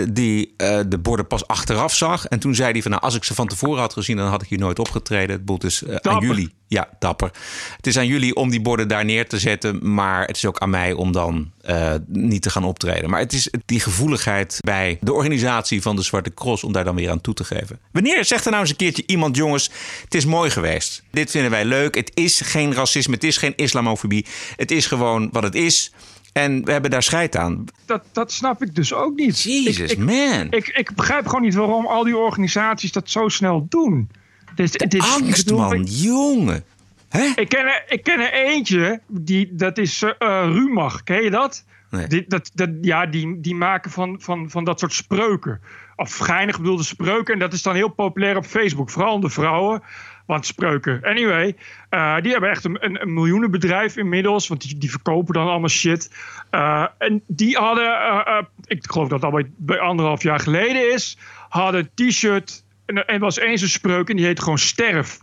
[0.08, 0.54] die
[0.88, 2.26] de borden pas achteraf zag.
[2.26, 4.42] En toen zei hij van nou, als ik ze van tevoren had gezien, dan had
[4.42, 5.36] ik hier nooit opgetreden.
[5.36, 6.56] Het boelt dus aan jullie.
[6.66, 7.30] Ja, dapper.
[7.76, 10.58] Het is aan jullie om die borden daar neer te zetten, maar het is ook
[10.58, 13.10] aan mij om dan uh, niet te gaan optreden.
[13.10, 16.94] Maar het is die gevoeligheid bij de organisatie van de Zwarte Cross om daar dan
[16.94, 17.78] weer aan toe te geven.
[17.92, 19.70] Wanneer zegt er nou eens een keertje iemand, jongens,
[20.04, 21.02] het is mooi geweest.
[21.10, 21.94] Dit vinden wij leuk.
[21.94, 24.26] Het is geen racisme, het is geen islamofobie.
[24.56, 25.92] Het is gewoon wat het is.
[26.32, 27.64] En we hebben daar scheid aan.
[27.86, 29.42] Dat, dat snap ik dus ook niet.
[29.42, 30.46] Jesus, ik, ik, man.
[30.50, 34.10] Ik, ik begrijp gewoon niet waarom al die organisaties dat zo snel doen.
[34.54, 35.80] Dit, dit, angst, bedoel, man.
[35.80, 36.64] Ik, jongen.
[37.08, 37.32] Hè?
[37.36, 40.12] Ik, ken er, ik ken er eentje, die, dat is uh,
[40.44, 41.02] Rumach.
[41.04, 41.64] Ken je dat?
[41.90, 42.06] Nee.
[42.06, 45.60] Die, dat, dat, ja, die, die maken van, van, van dat soort spreuken.
[45.98, 47.34] Of geinig bedoelde spreuken.
[47.34, 48.90] En dat is dan heel populair op Facebook.
[48.90, 49.82] Vooral onder vrouwen.
[50.26, 51.00] Want spreuken.
[51.02, 51.56] Anyway,
[51.90, 54.48] uh, die hebben echt een, een, miljoenenbedrijf inmiddels.
[54.48, 56.10] Want die, die verkopen dan allemaal shit.
[56.50, 61.18] Uh, en die hadden, uh, ik geloof dat dat al bij anderhalf jaar geleden is.
[61.48, 62.64] Hadden een t-shirt.
[62.86, 65.18] En er was eens een spreuk en die heet gewoon sterf.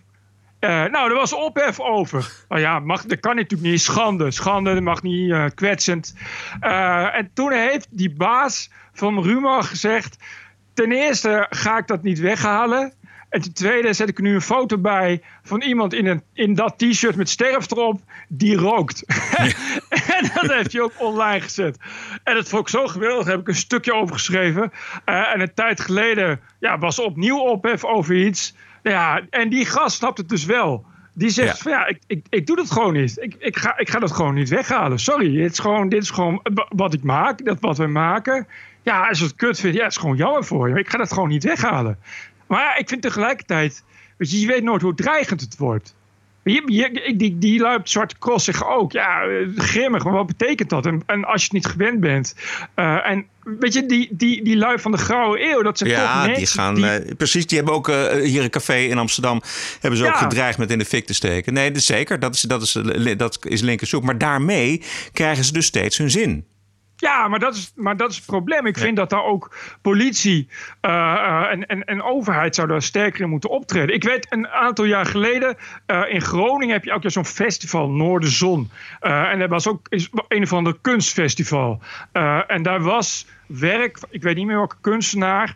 [0.60, 2.46] Nou, er was ophef over.
[2.50, 3.82] Nou ja, mag, dat kan natuurlijk niet.
[3.82, 4.32] Schande.
[4.32, 6.16] Schande, dat mag niet kwetsend.
[6.60, 10.18] En toen heeft die baas van Ruma gezegd...
[10.76, 12.94] ten eerste ga ik dat niet weghalen.
[13.30, 15.22] En ten tweede zet ik er nu een foto bij...
[15.44, 18.02] van iemand in, een, in dat t-shirt met sterf erop...
[18.28, 19.04] die rookt.
[20.18, 21.78] en dat heeft hij ook online gezet.
[22.24, 23.24] En dat vond ik zo geweldig.
[23.24, 24.72] Daar heb ik een stukje over geschreven.
[25.06, 28.56] en een tijd geleden ja, was opnieuw ophef over iets...
[28.84, 30.86] Ja, en die gast snapt het dus wel.
[31.14, 31.64] Die zegt ja.
[31.64, 33.18] van ja, ik, ik, ik doe dat gewoon niet.
[33.22, 35.00] Ik, ik, ga, ik ga dat gewoon niet weghalen.
[35.00, 38.48] Sorry, dit is gewoon, dit is gewoon wat ik maak, dat wat we maken.
[38.86, 40.80] Ja, als je het kut vindt, ja, het is gewoon jammer voor je.
[40.80, 42.00] Ik ga dat gewoon niet weghalen.
[42.48, 43.84] Maar ik vind tegelijkertijd,
[44.18, 45.96] weet je, je weet nooit hoe dreigend het wordt.
[46.44, 49.22] Je, je, die, die lui Zwarte Cross zeggen ook, ja,
[49.56, 50.86] grimmig, maar wat betekent dat?
[50.86, 52.36] En, en als je het niet gewend bent.
[52.76, 56.14] Uh, en weet je, die, die, die lui van de Grauwe Eeuw, dat zijn ja,
[56.14, 58.98] toch mensen die gaan, die, uh, precies, die hebben ook uh, hier een café in
[58.98, 59.42] Amsterdam,
[59.80, 61.54] hebben ze ook gedreigd met in de fik te steken.
[61.54, 62.78] Nee, dat is zeker, dat is, dat is,
[63.18, 64.04] dat is linkerzoek.
[64.04, 64.82] Maar daarmee
[65.14, 66.46] krijgen ze dus steeds hun zin.
[67.06, 68.66] Ja, maar dat is, maar dat is het probleem.
[68.66, 70.48] Ik vind dat daar ook politie
[70.82, 73.96] uh, uh, en, en, en overheid zouden daar sterker in moeten optreden.
[73.96, 78.70] Ik weet een aantal jaar geleden uh, in Groningen heb je ook zo'n festival Noorderzon.
[79.00, 81.80] En dat was ook is een of ander kunstfestival.
[82.48, 85.56] En daar was werk, ik weet niet meer welke kunstenaar,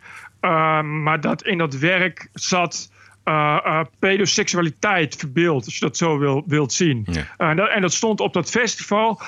[0.82, 2.90] maar dat in dat werk zat.
[3.24, 7.06] Uh, uh, pedoseksualiteit verbeeld, als je dat zo wil, wilt zien.
[7.10, 7.20] Ja.
[7.38, 9.20] Uh, en, dat, en dat stond op dat festival.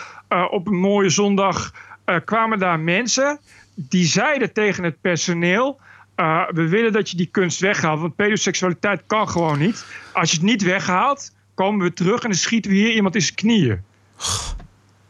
[0.50, 1.72] Op een mooie zondag
[2.06, 3.38] uh, kwamen daar mensen
[3.74, 5.80] die zeiden tegen het personeel.
[6.16, 9.86] Uh, we willen dat je die kunst weghaalt, want pedoseksualiteit kan gewoon niet.
[10.12, 13.22] Als je het niet weghaalt, komen we terug en dan schieten we hier iemand in
[13.22, 13.80] zijn knieën.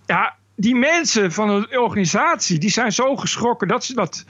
[0.06, 4.24] Ja, die mensen van de organisatie die zijn zo geschrokken dat ze dat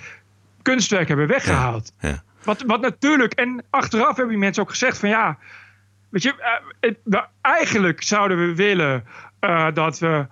[0.62, 1.92] kunstwerk hebben weggehaald.
[2.00, 2.22] Ja, ja.
[2.44, 5.38] Wat, wat natuurlijk, en achteraf hebben die mensen ook gezegd van ja,
[6.08, 6.46] weet je, uh,
[6.80, 9.04] het, we, eigenlijk zouden we willen
[9.40, 10.26] uh, dat we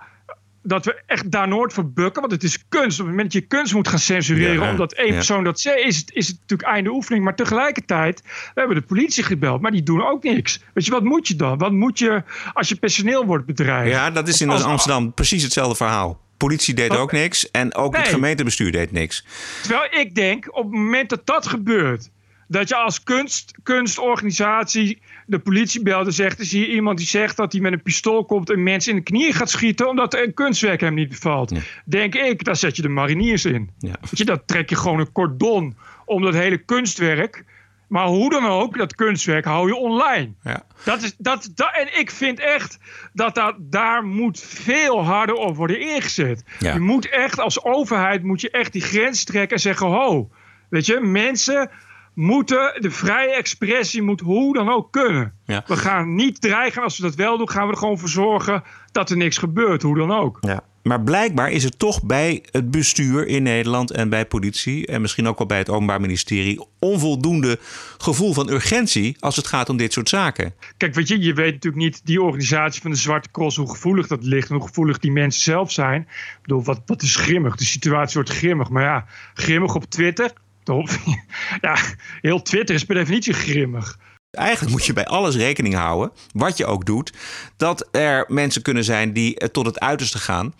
[0.62, 2.20] dat we echt daar nooit voor bukken.
[2.20, 3.00] Want het is kunst.
[3.00, 4.64] Op het moment dat je kunst moet gaan censureren...
[4.64, 5.14] Ja, omdat één ja.
[5.14, 5.78] persoon dat zegt...
[5.78, 7.24] Is het, is het natuurlijk einde oefening.
[7.24, 8.22] Maar tegelijkertijd...
[8.24, 9.60] We hebben de politie gebeld.
[9.60, 10.60] Maar die doen ook niks.
[10.74, 11.58] Weet je, wat moet je dan?
[11.58, 13.90] Wat moet je als je personeel wordt bedreigd?
[13.90, 16.20] Ja, dat is in Als- Amsterdam precies hetzelfde verhaal.
[16.36, 19.24] Politie deed ook niks en ook het gemeentebestuur deed niks.
[19.62, 22.10] Terwijl ik denk, op het moment dat dat gebeurt...
[22.50, 27.36] dat je als kunst, kunstorganisatie de politie belt en zegt: is hier iemand die zegt
[27.36, 30.34] dat hij met een pistool komt en mensen in de knieën gaat schieten omdat een
[30.34, 31.52] kunstwerk hem niet bevalt.
[31.84, 33.70] Denk ik, daar zet je de mariniers in.
[33.78, 33.94] Ja.
[34.10, 37.44] Je, dat trek je gewoon een cordon om dat hele kunstwerk.
[37.88, 40.32] Maar hoe dan ook, dat kunstwerk hou je online.
[40.42, 40.62] Ja.
[40.84, 42.78] Dat is, dat, dat, en ik vind echt
[43.12, 46.44] dat, dat daar moet veel harder op worden ingezet.
[46.58, 46.72] Ja.
[46.72, 50.30] Je moet echt als overheid moet je echt die grens trekken en zeggen: ho,
[50.68, 51.70] weet je, mensen
[52.14, 55.32] moeten de vrije expressie moet hoe dan ook kunnen.
[55.44, 55.64] Ja.
[55.66, 56.82] We gaan niet dreigen.
[56.82, 59.82] Als we dat wel doen, gaan we er gewoon voor zorgen dat er niks gebeurt,
[59.82, 60.38] hoe dan ook.
[60.40, 60.62] Ja.
[60.82, 65.28] Maar blijkbaar is er toch bij het bestuur in Nederland en bij politie en misschien
[65.28, 67.58] ook wel bij het Openbaar Ministerie onvoldoende
[67.98, 70.54] gevoel van urgentie als het gaat om dit soort zaken.
[70.76, 74.06] Kijk, weet je, je weet natuurlijk niet die organisatie van de Zwarte Cross hoe gevoelig
[74.06, 76.00] dat ligt en hoe gevoelig die mensen zelf zijn.
[76.00, 77.56] Ik bedoel, wat, wat is grimmig?
[77.56, 78.68] De situatie wordt grimmig.
[78.68, 80.32] Maar ja, grimmig op Twitter.
[81.60, 81.76] Ja,
[82.20, 83.98] heel Twitter is per definitie grimmig.
[84.30, 87.12] Eigenlijk moet je bij alles rekening houden, wat je ook doet,
[87.56, 90.54] dat er mensen kunnen zijn die eh, tot het uiterste gaan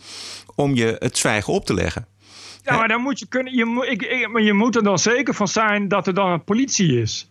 [0.55, 2.07] om je het zwijgen op te leggen.
[2.63, 3.55] Ja, maar dan moet je kunnen.
[3.55, 7.01] Je, ik- maar je moet er dan zeker van zijn dat er dan een politie
[7.01, 7.30] is.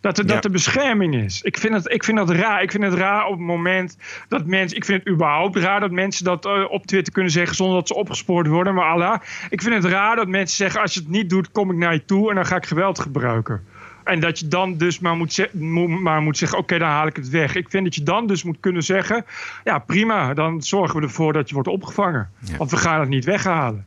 [0.00, 0.34] Dat er, Ja.
[0.34, 1.42] dat er bescherming is.
[1.42, 2.62] Ik vind, het, ik vind dat raar.
[2.62, 3.96] Ik vind het raar op het moment
[4.28, 4.76] dat mensen.
[4.76, 7.88] Ik vind het überhaupt raar dat mensen dat eh, op Twitter kunnen zeggen zonder dat
[7.88, 8.74] ze opgespoord worden.
[8.74, 11.70] Maar Allah, ik vind het raar dat mensen zeggen: als je het niet doet, kom
[11.70, 13.64] ik naar je toe en dan ga ik geweld gebruiken.
[14.04, 15.48] En dat je dan dus maar moet-
[16.02, 17.54] maar moet zeggen: oké, dan haal ik het weg.
[17.54, 19.24] Ik vind dat je dan dus moet kunnen zeggen:
[19.64, 22.30] ja, prima, dan zorgen we ervoor dat je wordt opgevangen.
[22.58, 23.86] Want we gaan het niet weghalen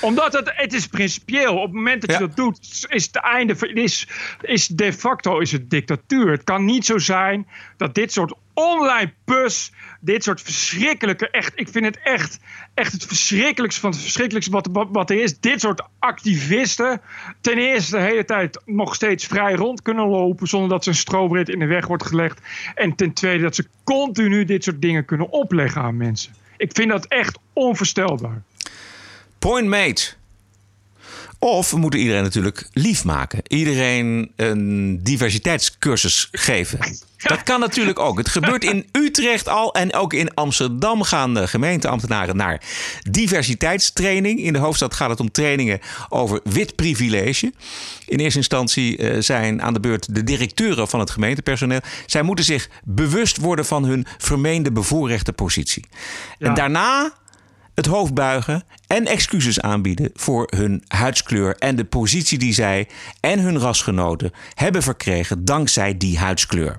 [0.00, 1.56] omdat het, het is principieel.
[1.56, 2.26] Op het moment dat je Ja.
[2.26, 3.72] dat doet, is het einde.
[3.74, 4.08] Is,
[4.40, 6.30] is de facto is het dictatuur.
[6.30, 11.68] Het kan niet zo zijn dat dit soort online pus, dit soort verschrikkelijke, echt, ik
[11.68, 12.38] vind het echt,
[12.74, 15.38] echt het verschrikkelijkste van het verschrikkelijkste wat, wat, wat er is.
[15.40, 17.00] Dit soort activisten,
[17.40, 20.96] ten eerste de hele tijd nog steeds vrij rond kunnen lopen zonder dat ze een
[20.96, 22.40] strobreed in de weg wordt gelegd.
[22.74, 26.32] En ten tweede dat ze continu dit soort dingen kunnen opleggen aan mensen.
[26.56, 28.42] Ik vind dat echt onvoorstelbaar.
[29.40, 30.18] Point mate.
[31.38, 33.40] Of we moeten iedereen natuurlijk lief maken.
[33.46, 36.78] Iedereen een diversiteitscursus geven.
[37.16, 38.18] Dat kan natuurlijk ook.
[38.18, 42.62] Het gebeurt in Utrecht al en ook in Amsterdam gaan de gemeenteambtenaren naar
[43.10, 44.40] diversiteitstraining.
[44.40, 47.52] In de hoofdstad gaat het om trainingen over wit privilege.
[48.06, 51.80] In eerste instantie eh, zijn aan de beurt de directeuren van het gemeentepersoneel.
[52.06, 55.84] Zij moeten zich bewust worden van hun vermeende bevoorrechte positie.
[56.38, 57.12] En daarna
[57.80, 62.88] het hoofd buigen en excuses aanbieden voor hun huidskleur en de positie die zij
[63.20, 66.76] en hun rasgenoten hebben verkregen dankzij die huidskleur.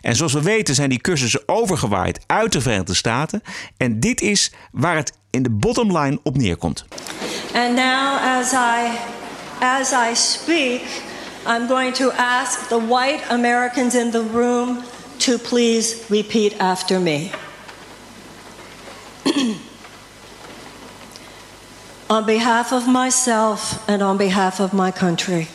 [0.00, 3.42] En zoals we weten zijn die cursussen overgewaaid uit de Verenigde Staten
[3.76, 6.84] en dit is waar het in de bottom line op neerkomt.
[7.54, 8.98] And now, as I,
[9.60, 10.80] as I speak,
[11.46, 14.78] I'm going to ask the white Americans in the room
[15.16, 17.30] to please repeat after me.
[22.14, 25.48] on behalf of myself and on behalf of my country.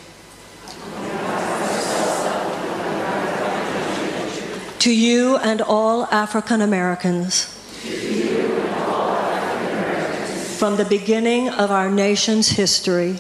[4.80, 7.45] To you and all African Americans.
[10.60, 13.19] From the beginning of our nation's history.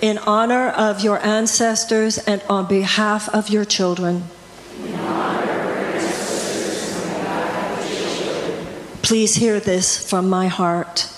[0.00, 4.22] In honor of your ancestors and on behalf of your children.
[9.10, 11.08] Please hear this from my heart.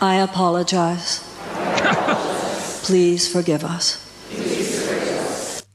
[0.00, 1.20] I apologize.
[2.86, 3.98] Please forgive us.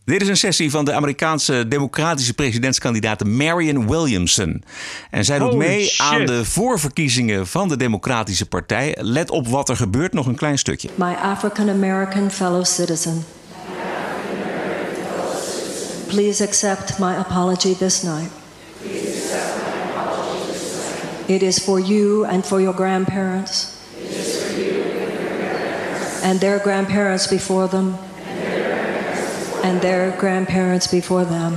[0.06, 4.64] Dit is een sessie van de Amerikaanse democratische presidentskandidaat Marion Williamson.
[5.10, 6.00] En zij doet Holy mee shit.
[6.00, 8.98] aan de voorverkiezingen van de Democratische Partij.
[9.00, 10.90] Let op wat er gebeurt, nog een klein stukje.
[10.96, 13.26] My African American fellow citizen.
[16.08, 18.42] Please accept my apology this night.
[21.28, 23.80] It is for you and for your grandparents.
[26.24, 27.98] And their grandparents before them.
[29.64, 31.56] And their grandparents before them.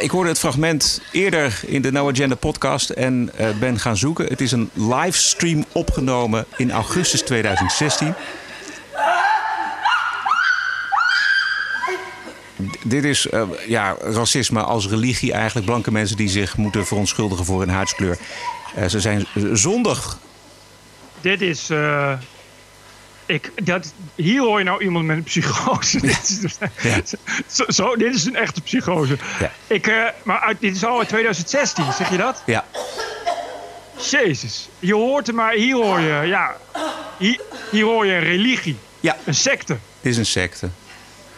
[0.00, 4.26] Ik hoorde het fragment eerder in de No Agenda podcast en eh, ben gaan zoeken.
[4.26, 8.14] Het is een livestream opgenomen in augustus 2016.
[12.84, 15.66] dit is eh, ja, racisme als religie eigenlijk.
[15.66, 18.18] Blanke mensen die zich moeten verontschuldigen voor hun huidskleur.
[18.74, 20.18] Eh, ze zijn zondig.
[21.20, 21.70] Dit is.
[23.30, 26.00] Ik, dat, hier hoor je nou iemand met een psychose.
[26.06, 27.14] dit, is, dus-
[27.56, 29.16] zo, zo, dit is een echte psychose.
[29.40, 29.52] Ja.
[29.66, 32.42] Ik, eh, maar uit, dit is al uit 2016, zeg je dat?
[32.46, 32.64] Ja.
[34.10, 34.68] Jezus.
[34.78, 36.56] Je hoort er maar, hier hoor je, ja.
[37.18, 37.40] Hier,
[37.70, 38.76] hier hoor je een religie.
[39.00, 39.16] Ja.
[39.24, 39.76] Een secte.
[40.00, 40.68] Dit is een secte.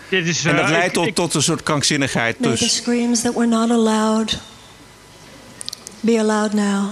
[0.09, 2.41] Dit is, En dat eh, leidt ik- tot, ik- tot een soort krankzinnigheid.
[2.41, 4.39] May the Dus screams that were not allowed
[6.01, 6.91] be allowed now.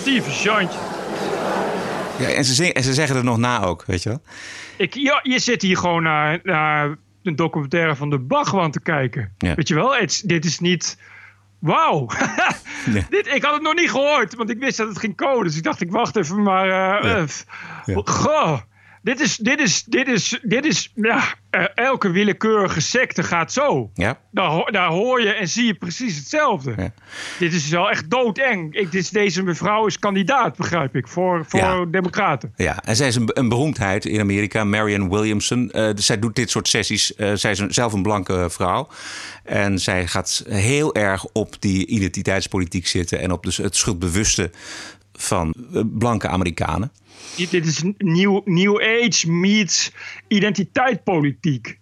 [0.00, 0.78] Steve Jantje.
[2.18, 4.22] Ja, en, ze zingen, en ze zeggen het nog na ook, weet je wel?
[4.76, 9.32] Ik, ja, je zit hier gewoon naar, naar een documentaire van de Bachwan te kijken.
[9.38, 9.54] Ja.
[9.54, 9.94] Weet je wel?
[9.94, 10.98] Het, dit is niet...
[11.58, 12.06] Wauw.
[12.92, 13.00] Ja.
[13.10, 15.44] dit, ik had het nog niet gehoord, want ik wist dat het ging komen.
[15.44, 16.66] Dus ik dacht, ik wacht even, maar...
[16.66, 17.26] Ja.
[17.26, 17.44] f-
[18.04, 18.58] Goh.
[19.04, 23.90] Dit is, dit is, dit is, dit is, ja, eh, elke willekeurige secte gaat zo.
[23.94, 24.18] Ja.
[24.30, 26.74] Daar, daar hoor je en zie je precies hetzelfde.
[26.76, 26.92] Ja.
[27.38, 28.74] Dit is wel echt doodeng.
[28.74, 31.84] Ik, dit is, deze mevrouw is kandidaat, begrijp ik, voor, voor Ja.
[31.84, 32.52] democraten.
[32.56, 35.66] Ja, en zij is een, een beroemdheid in Amerika, Marianne Williamson.
[35.66, 37.14] Dus zij doet dit soort sessies.
[37.14, 38.88] Eh, zij is een- zelf een blanke vrouw.
[39.44, 43.20] En zij gaat heel erg op die identiteitspolitiek zitten...
[43.20, 44.50] en op dus het schuldbewuste
[45.18, 46.92] van eh, blanke Amerikanen.
[47.36, 49.92] Dit is een nieuw, new age meets
[50.28, 51.78] identiteitspolitiek.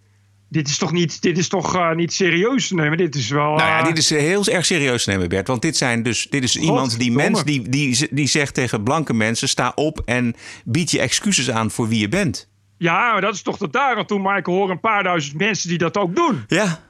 [0.49, 2.99] Dit is toch niet, dit is toch, eh, niet serieus te nemen?
[2.99, 3.55] Dit is wel...
[3.55, 5.47] Nou ja, eh, dit is heel erg serieus te nemen, Bert.
[5.47, 9.15] Want dit, zijn dus, dit is iemand die, mens, die, die, die zegt tegen blanke
[9.15, 9.49] mensen...
[9.49, 12.49] sta op en bied je excuses aan voor wie je bent.
[12.79, 14.19] Ja, maar dat is toch tot daar aan toe.
[14.19, 16.45] Maar ik hoor een paar duizend mensen die dat ook doen.
[16.47, 16.81] Ja,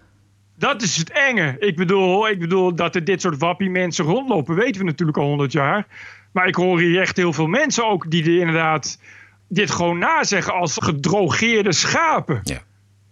[0.59, 1.57] Dat is het enge.
[1.59, 5.27] Ik bedoel, ik bedoel dat er dit soort wappie mensen rondlopen, weten we natuurlijk al
[5.27, 5.87] honderd jaar.
[6.33, 8.99] Maar ik hoor hier echt heel veel mensen ook die er inderdaad
[9.49, 12.41] dit gewoon nazeggen als gedrogeerde schapen.
[12.43, 12.63] Ja.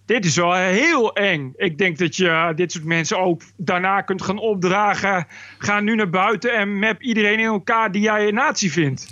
[0.06, 1.52] Dit is wel heel eng.
[1.56, 5.26] Ik denk dat je eh, dit soort mensen ook daarna kunt gaan opdragen.
[5.58, 9.06] Ga nu naar buiten en map iedereen in elkaar die jij een nazi vindt.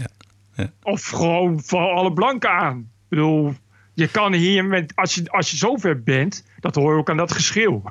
[0.54, 0.70] Ja.
[0.82, 2.78] Of gewoon val alle blanken aan.
[2.78, 3.54] Ik bedoel,
[3.98, 7.16] je kan hier met, als je, als je zover bent, dat hoor je ook aan
[7.16, 7.82] dat geschreeuw.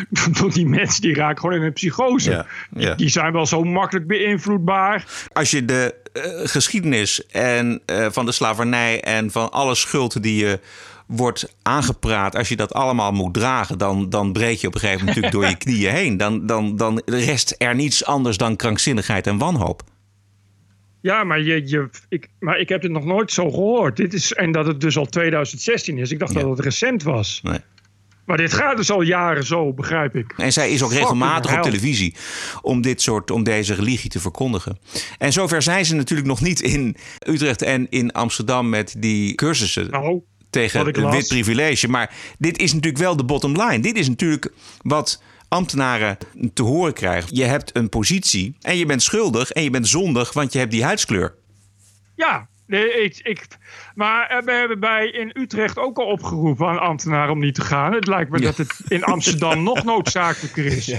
[0.52, 2.30] Die mensen die raken gewoon in een psychose.
[2.30, 2.94] Ja, ja.
[2.94, 5.04] Die zijn wel zo makkelijk beïnvloedbaar.
[5.32, 10.44] als je de eh, geschiedenis en, eh, van de slavernij en van alle schuld die
[10.44, 10.60] je
[11.06, 15.04] wordt aangepraat, als je dat allemaal moet dragen, dan, dan breek je op een gegeven
[15.04, 16.16] moment natuurlijk door je knieën heen.
[16.16, 19.82] Dan, dan, dan rest er niets anders dan krankzinnigheid en wanhoop.
[21.06, 23.96] Ja, maar, je, je, ik, maar ik heb het nog nooit zo gehoord.
[23.96, 26.10] Dit is, en dat het dus al 2016 is.
[26.10, 26.40] Ik dacht Ja.
[26.40, 27.40] dat het recent was.
[27.42, 27.58] Nee.
[28.24, 30.34] Maar dit gaat dus al jaren zo, begrijp ik.
[30.36, 32.14] En zij is ook regelmatig op televisie
[32.62, 34.78] om dit soort, om deze religie te verkondigen.
[35.18, 39.90] En zover zijn ze natuurlijk nog niet in Utrecht en in Amsterdam met die cursussen
[39.90, 41.88] Nou, tegen wit privilege.
[41.88, 43.80] Maar dit is natuurlijk wel de bottom line.
[43.80, 46.18] Dit is natuurlijk wat ambtenaren
[46.54, 47.36] te horen krijgen.
[47.36, 50.70] Je hebt een positie en je bent schuldig en je bent zondig, want je hebt
[50.70, 51.34] die huidskleur.
[52.16, 53.46] Ja, nee, ik, ik,
[53.94, 57.60] maar eh, we hebben bij in Utrecht ook al opgeroepen aan ambtenaren om niet te
[57.60, 57.92] gaan.
[57.92, 58.44] Het lijkt me Ja.
[58.44, 60.94] dat het in Amsterdam nog noodzakelijker is.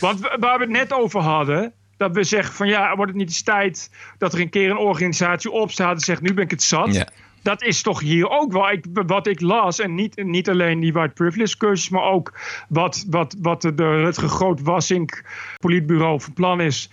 [0.00, 3.20] Want we- waar we het net over hadden, dat we zeggen van ja, wordt het
[3.20, 6.50] niet eens tijd dat er een keer een organisatie opstaat en zegt nu ben ik
[6.50, 6.94] het zat.
[6.94, 7.06] Ja.
[7.42, 8.70] Dat is toch hier ook wel.
[8.70, 13.04] Ik, wat ik las, en niet, niet alleen die white privilege cursus, maar ook wat,
[13.08, 15.24] wat, wat de Rutger Groot-Wassink
[15.58, 16.90] politbureau van plan is.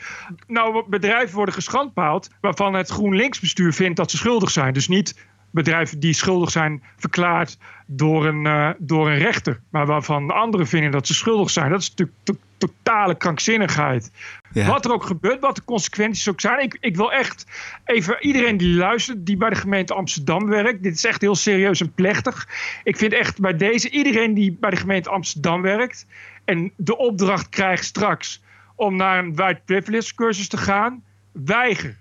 [0.48, 4.74] Nou, bedrijven worden geschandpaald waarvan het GroenLinks bestuur vindt dat ze schuldig zijn.
[4.74, 5.16] Dus niet
[5.58, 10.92] bedrijven die schuldig zijn verklaard door een, eh, door een rechter, maar waarvan anderen vinden
[10.92, 11.70] dat ze schuldig zijn.
[11.70, 14.12] Dat is natuurlijk to- totale krankzinnigheid.
[14.52, 14.68] Ja.
[14.68, 16.60] Wat er ook gebeurt, wat de consequenties ook zijn.
[16.64, 17.46] Ik, ik wil echt
[17.86, 20.84] even iedereen die luistert, die bij de gemeente Amsterdam werkt.
[20.84, 22.48] Dit is echt heel serieus en plechtig.
[22.84, 26.06] Ik vind echt bij deze, iedereen die bij de gemeente Amsterdam werkt.
[26.46, 28.42] en de opdracht krijgt straks
[28.76, 31.04] om naar een white privilege cursus te gaan.
[31.32, 31.98] weiger.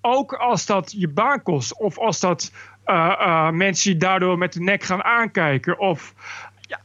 [0.00, 1.78] Ook als dat je baan kost.
[1.78, 2.52] of als dat
[3.52, 5.78] mensen je daardoor met de nek gaan aankijken.
[5.78, 6.14] of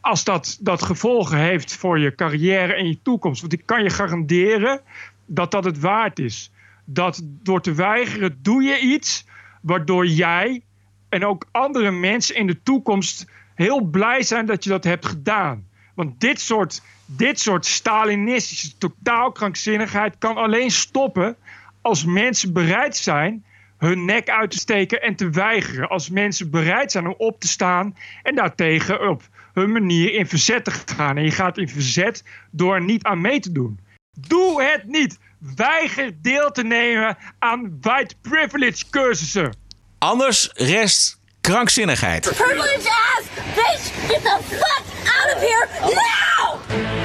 [0.01, 3.41] als dat, dat gevolgen heeft voor je carrière en je toekomst.
[3.41, 4.81] Want ik kan je garanderen
[5.25, 6.51] dat dat het waard is.
[6.85, 9.25] Dat door te weigeren doe je iets
[9.61, 10.61] waardoor jij
[11.09, 15.67] en ook andere mensen in de toekomst heel blij zijn dat je dat hebt gedaan.
[15.93, 21.35] Want dit soort, dit soort Stalinistische totaalkrankzinnigheid kan alleen stoppen
[21.81, 23.45] als mensen bereid zijn
[23.85, 25.89] hun nek uit te steken en te weigeren.
[25.89, 29.21] Als mensen bereid zijn om op te staan en daartegen op
[29.53, 31.17] hun manier in verzet te gaan.
[31.17, 33.79] En je gaat in verzet door er niet aan mee te doen.
[34.19, 35.17] Doe het niet.
[35.55, 39.55] Weiger deel te nemen aan white privilege cursussen.
[39.97, 42.21] Anders rest krankzinnigheid.
[42.21, 47.04] Privilege ass bitch, get the fuck out of here now!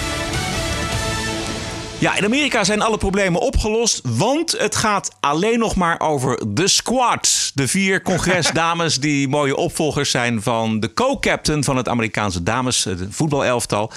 [2.01, 6.67] Ja, in Amerika zijn alle problemen opgelost, want het gaat alleen nog maar over de
[6.67, 7.51] squad.
[7.53, 13.91] De vier congresdames die mooie opvolgers zijn van de co-captain van het Amerikaanse dames voetbalelftal.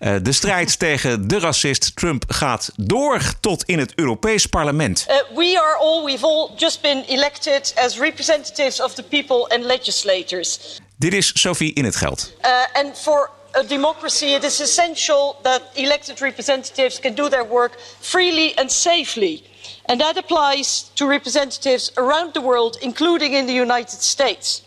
[0.00, 5.06] Uh, de strijd tegen de racist Trump gaat door tot in het Europees parlement.
[5.08, 9.64] Uh, we are all, we've all just been elected as representatives of the people and
[9.64, 10.80] legislators.
[10.96, 12.32] Dit is Sophie in het geld.
[12.42, 17.78] Uh, and for a democracy, it is essential that elected representatives can do their work
[17.78, 19.44] freely and safely.
[19.86, 24.62] And that applies to representatives around the world, including in the United States.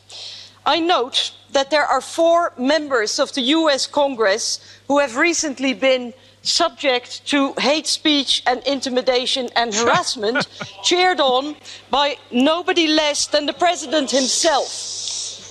[0.65, 6.13] I note that there are four members of the US Congress who have recently been
[6.41, 10.47] subject to hate speech and intimidation and harassment,
[10.83, 11.55] cheered on
[11.89, 14.67] by nobody less than the president himself.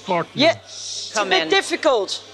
[0.05, 2.25] Fuck yeah, it's a bit difficult.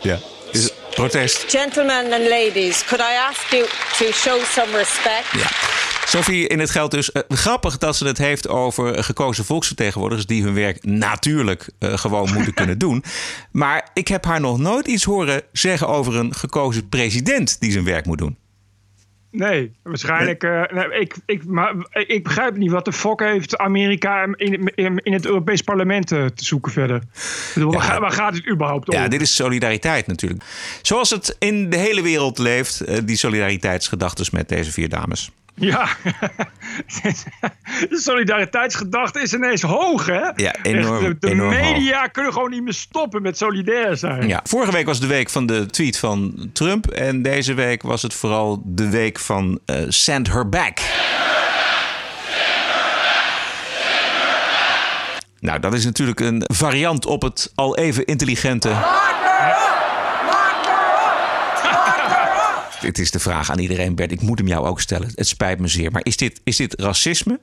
[0.00, 0.18] Ja,
[0.52, 1.44] is het protest.
[1.48, 3.64] Gentlemen and ladies, could I ask you
[3.98, 5.26] to show some respect?
[5.32, 5.66] Ja.
[6.06, 10.42] Sophie, in het geldt dus uh, grappig dat ze het heeft over gekozen volksvertegenwoordigers die
[10.42, 13.04] hun werk natuurlijk uh, gewoon moeten kunnen doen.
[13.52, 17.84] Maar ik heb haar nog nooit iets horen zeggen over een gekozen president die zijn
[17.84, 18.36] werk moet doen.
[19.36, 20.44] Nee, waarschijnlijk.
[20.44, 25.00] Uh, nee, ik, ik, maar, ik begrijp niet wat de fok heeft Amerika in, in,
[25.02, 27.02] in het Europees Parlement te zoeken verder.
[27.54, 28.94] Bedoel, ja, waar, waar, gaat het überhaupt om?
[28.94, 30.44] Ja, dit is solidariteit natuurlijk.
[30.82, 35.30] Zoals het in de hele wereld leeft, uh, die solidariteitsgedachtes met deze vier dames.
[35.68, 35.88] Ja,
[37.88, 40.30] de solidariteitsgedachte is ineens hoog, hè?
[40.34, 41.04] Ja, enorm.
[41.04, 42.10] Echt, de, de enorm media hoog.
[42.10, 44.28] kunnen gewoon niet meer stoppen met solidair zijn.
[44.28, 46.86] Ja, vorige week was de week van de tweet van Trump.
[46.86, 50.78] En deze week was het vooral de week van uh, Send Her Back.
[55.40, 58.68] Nou, dat is natuurlijk een variant op het al even intelligente.
[62.80, 64.12] Het is de vraag aan iedereen, Bert.
[64.12, 65.10] Ik moet hem jou ook stellen.
[65.14, 65.92] Het spijt me zeer.
[65.92, 67.40] Maar is dit, is dit racisme?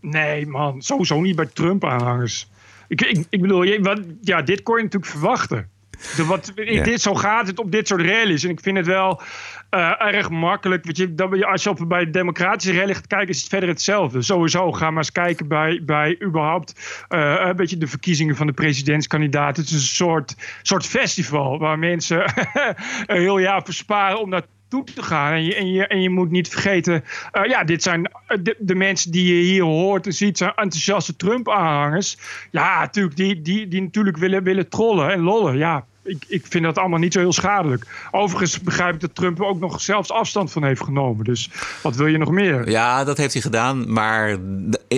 [0.00, 0.82] Nee, man.
[0.82, 2.50] Sowieso niet bij Trump-aanhangers.
[2.88, 5.70] Ik, ik, ik bedoel, je, ja, dit kon je natuurlijk verwachten.
[6.16, 6.82] De, wat, ja.
[6.82, 8.44] dit, zo gaat het op dit soort rallies.
[8.44, 9.22] En ik vind het wel
[9.70, 10.84] uh, erg makkelijk.
[10.84, 14.22] Weet je, dat, als je op bij democratische rally gaat kijken, is het verder hetzelfde.
[14.22, 18.52] Sowieso, ga maar eens kijken bij, bij überhaupt uh, een beetje de verkiezingen van de
[18.52, 19.62] presidentskandidaten.
[19.62, 22.24] Het is een soort, soort festival waar mensen
[23.06, 24.42] een heel jaar versparen om naar
[24.74, 25.32] toe te gaan.
[25.32, 28.10] En je, en je, en je moet niet vergeten, uh, ja, dit zijn
[28.42, 32.18] de, de, mensen die je hier hoort en ziet, zijn enthousiaste Trump-aanhangers.
[32.50, 35.56] Ja, natuurlijk, die, die, die natuurlijk willen, willen trollen en lollen.
[35.56, 38.08] Ja, ik, ik vind dat allemaal niet zo heel schadelijk.
[38.10, 41.24] Overigens begrijp ik dat Trump er ook nog zelfs afstand van heeft genomen.
[41.24, 41.50] Dus
[41.82, 42.70] wat wil je nog meer?
[42.70, 43.92] Ja, dat heeft hij gedaan.
[43.92, 44.36] Maar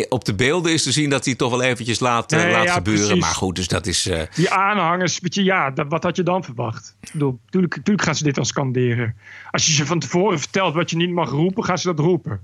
[0.09, 2.72] op de beelden is te zien dat hij toch wel eventjes laat, nee, laat ja,
[2.72, 3.04] gebeuren.
[3.04, 3.24] Precies.
[3.24, 4.07] Maar goed, dus dat is...
[4.07, 4.20] Uh...
[4.34, 6.96] Die aanhangers, weet je, ja, dat, wat had je dan verwacht?
[7.00, 9.16] Ik bedoel, tuurlijk, tuurlijk gaan ze dit dan scanderen.
[9.50, 12.40] Als je ze van tevoren vertelt wat je niet mag roepen, gaan ze dat roepen.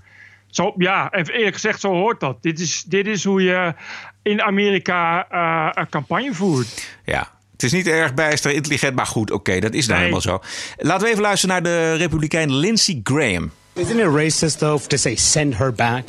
[0.47, 2.43] Zo, ja, en eerlijk gezegd, zo hoort dat.
[2.43, 3.75] Dit is, dit is hoe je
[4.23, 6.99] in Amerika uh, een campagne voert.
[7.05, 7.31] Ja,
[7.63, 10.09] het is niet erg bijster intelligent, maar goed, oké, okay, dat is nou nee.
[10.11, 10.41] helemaal zo.
[10.77, 13.51] Laten we even luisteren naar de Republikein Lindsey Graham.
[13.75, 16.05] Isn't it racist though to say send her back?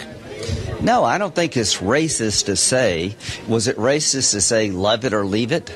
[0.81, 3.15] No, I don't think it's racist to say.
[3.47, 5.71] Was it racist to say love it or leave it?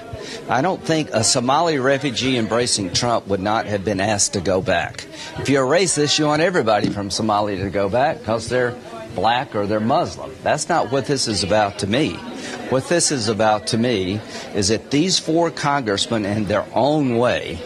[0.50, 4.62] I don't think a Somali refugee embracing Trump would not have been asked to go
[4.62, 5.06] back.
[5.38, 8.76] If you're a racist, you want everybody from Somalia to go back because they're
[9.18, 10.30] black or they're Muslim.
[10.44, 12.16] That's not what this is about to me.
[12.70, 14.20] What this is about to me
[14.54, 17.58] is that these four congressmen, in their own way,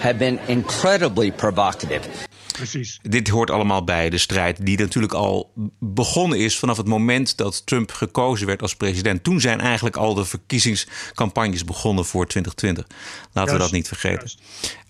[0.00, 2.08] have been incredibly provocative.
[2.52, 2.98] Precies.
[3.02, 7.66] Dit hoort allemaal bij de strijd die natuurlijk al begonnen is vanaf het moment dat
[7.66, 9.24] Trump gekozen werd als president.
[9.24, 12.86] Toen zijn eigenlijk al de verkiezingscampagnes begonnen voor 2020.
[12.86, 12.98] Laten
[13.32, 13.52] Juist.
[13.52, 14.30] we dat niet vergeten.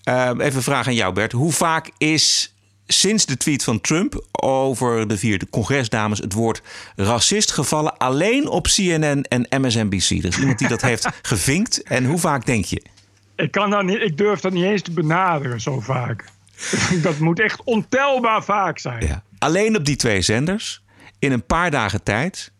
[0.03, 1.31] Uh, even een vraag aan jou, Bert.
[1.31, 2.53] Hoe vaak is
[2.87, 6.61] sinds de tweet van Trump over de vier congresdames het woord
[6.95, 10.09] racist gevallen alleen op CNN en MSNBC.
[10.09, 11.83] Er is iemand die dat heeft gevinkt.
[11.83, 12.81] En hoe vaak denk je?
[13.35, 16.25] Ik, kan dat niet, ik durf dat niet eens te benaderen zo vaak.
[17.01, 19.07] dat moet echt ontelbaar vaak zijn.
[19.07, 19.23] Ja.
[19.37, 20.83] Alleen op die twee zenders,
[21.19, 22.51] in een paar dagen tijd,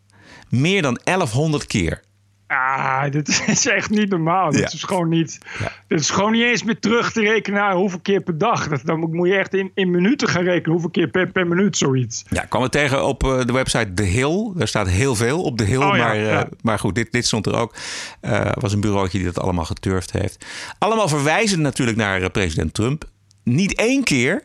[0.48, 2.02] meer dan 1100 keer.
[2.48, 4.50] Ah, dit is echt niet normaal.
[4.50, 5.38] Dit, is gewoon niet,
[5.86, 8.68] dit is gewoon niet eens meer terug te rekenen naar hoeveel keer per dag.
[8.68, 10.70] Dat, dan moet je echt in, in minuten gaan rekenen.
[10.70, 12.24] Hoeveel keer per, per minuut zoiets.
[12.30, 14.52] Ja, kwam het tegen op eh, de website The Hill.
[14.54, 15.82] Daar staat heel veel op The Hill.
[15.82, 16.48] Oh ja, maar, eh, ja.
[16.62, 17.74] maar goed, dit, dit stond er ook.
[18.20, 20.44] Eh was een bureautje die dat allemaal geturfd heeft.
[20.78, 23.04] Allemaal verwijzen natuurlijk naar president Trump.
[23.44, 24.42] Niet één keer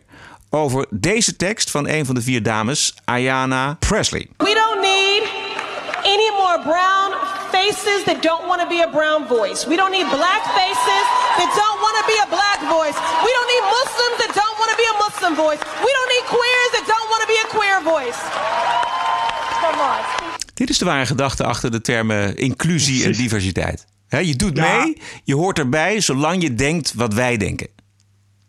[0.49, 4.27] over deze tekst van een van de vier dames, Ayanna Presley.
[4.37, 5.23] We don't need
[6.03, 7.12] any more brown
[7.63, 9.59] faces that don't want to be a brown voice.
[9.71, 11.05] We don't need black faces
[11.39, 12.97] that don't want to be a black voice.
[13.25, 15.61] We don't need Muslims that don't want to be a Muslim voice.
[15.87, 18.19] We don't need queers that don't want to be a queer voice.
[19.63, 19.99] Come on.
[20.53, 23.85] Dit is de ware gedachte achter de termen inclusie en diversiteit.
[24.07, 27.67] Hè, je doet mee, je hoort erbij, zolang je denkt wat wij denken.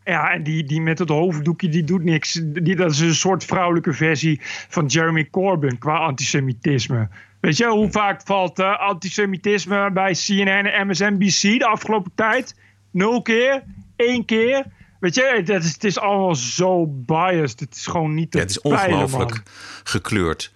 [0.05, 2.41] Ja, en die, die met het hoofddoekje, die doet niks.
[2.43, 7.09] Die, dat is een soort vrouwelijke versie van Jeremy Corbyn qua antisemitisme.
[7.45, 12.55] Weet je, hoe vaak valt eh, antisemitisme bij CNN en MSNBC de afgelopen tijd?
[12.91, 13.63] Nul keer?
[13.97, 14.65] Één keer?
[15.01, 17.61] Weet je, dat is, het is allemaal zo biased.
[17.61, 19.43] Het is gewoon niet te Ja, het is ongelooflijk
[19.83, 20.53] gekleurd.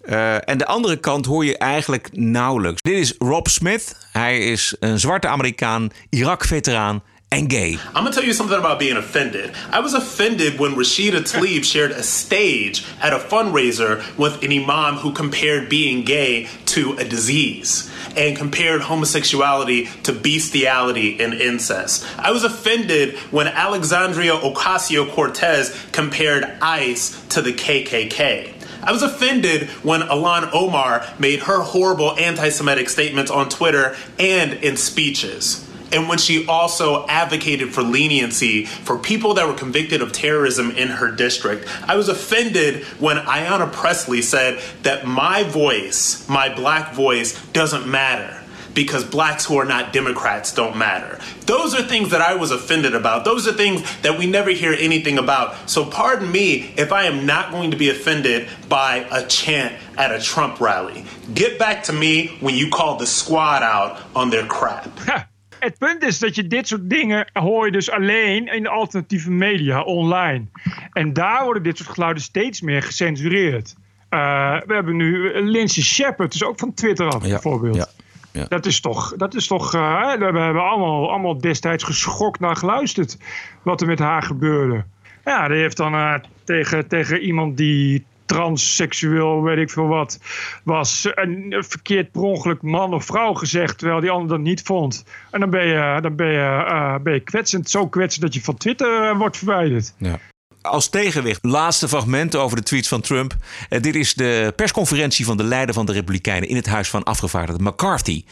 [0.00, 2.82] Eh, en de andere kant hoor je eigenlijk nauwelijks.
[2.82, 4.08] Dit is Rob Smith.
[4.12, 7.02] Hij is een zwarte Amerikaan, Irak-veteraan
[7.32, 7.78] en gay.
[7.94, 9.52] I'm gonna tell you something about being offended.
[9.70, 14.96] I was offended when Rashida Tlaib shared a stage at a fundraiser with an imam
[14.96, 22.04] who compared being gay to a disease and compared homosexuality to bestiality and incest.
[22.18, 28.54] I was offended when Alexandria Ocasio Cortez compared ICE to the KKK.
[28.82, 34.54] I was offended when Alan Omar made her horrible anti Semitic statements on Twitter and
[34.54, 35.69] in speeches.
[35.92, 40.88] And when she also advocated for leniency for people that were convicted of terrorism in
[40.88, 41.66] her district.
[41.88, 48.40] I was offended when Ayanna Presley said that my voice, my black voice, doesn't matter
[48.74, 51.18] because blacks who are not Democrats don't matter.
[51.46, 53.24] Those are things that I was offended about.
[53.24, 55.68] Those are things that we never hear anything about.
[55.68, 60.12] So, pardon me if I am not going to be offended by a chant at
[60.12, 61.04] a Trump rally.
[61.34, 64.88] Get back to me when you call the squad out on their crap.
[65.60, 69.30] Het punt is dat je dit soort dingen hoor je dus alleen in de alternatieve
[69.30, 70.44] media online.
[70.92, 73.74] En daar worden dit soort geluiden steeds meer gecensureerd.
[74.08, 77.76] Eh, we hebben nu Lindsay Shepard, dus ook van Twitter af bijvoorbeeld.
[77.76, 77.86] ja,
[78.32, 78.44] ja.
[78.48, 83.16] Dat is toch, dat is toch eh, we hebben allemaal, allemaal destijds geschokt naar geluisterd
[83.62, 84.84] wat er met haar gebeurde.
[85.24, 90.18] Ja, die heeft dan eh, tegen, tegen iemand die transseksueel, weet ik veel wat,
[90.64, 95.04] was een verkeerd per ongeluk man of vrouw gezegd, terwijl die ander dat niet vond.
[95.30, 98.42] En dan ben je, dan ben je, eh, ben je kwetsend, zo kwetsend dat je
[98.42, 99.94] van Twitter eh, wordt verwijderd.
[99.98, 100.18] Ja.
[100.62, 103.36] Als tegenwicht, laatste fragment over de tweets van Trump.
[103.68, 107.02] Eh, dit is de persconferentie van de leider van de Republikeinen in het Huis van
[107.02, 108.24] Afgevaardigden, McCarthy.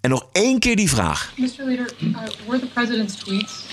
[0.00, 1.32] En nog één keer die vraag.
[1.36, 1.48] Mr.
[1.56, 3.64] Leader, uh, were the president's tweets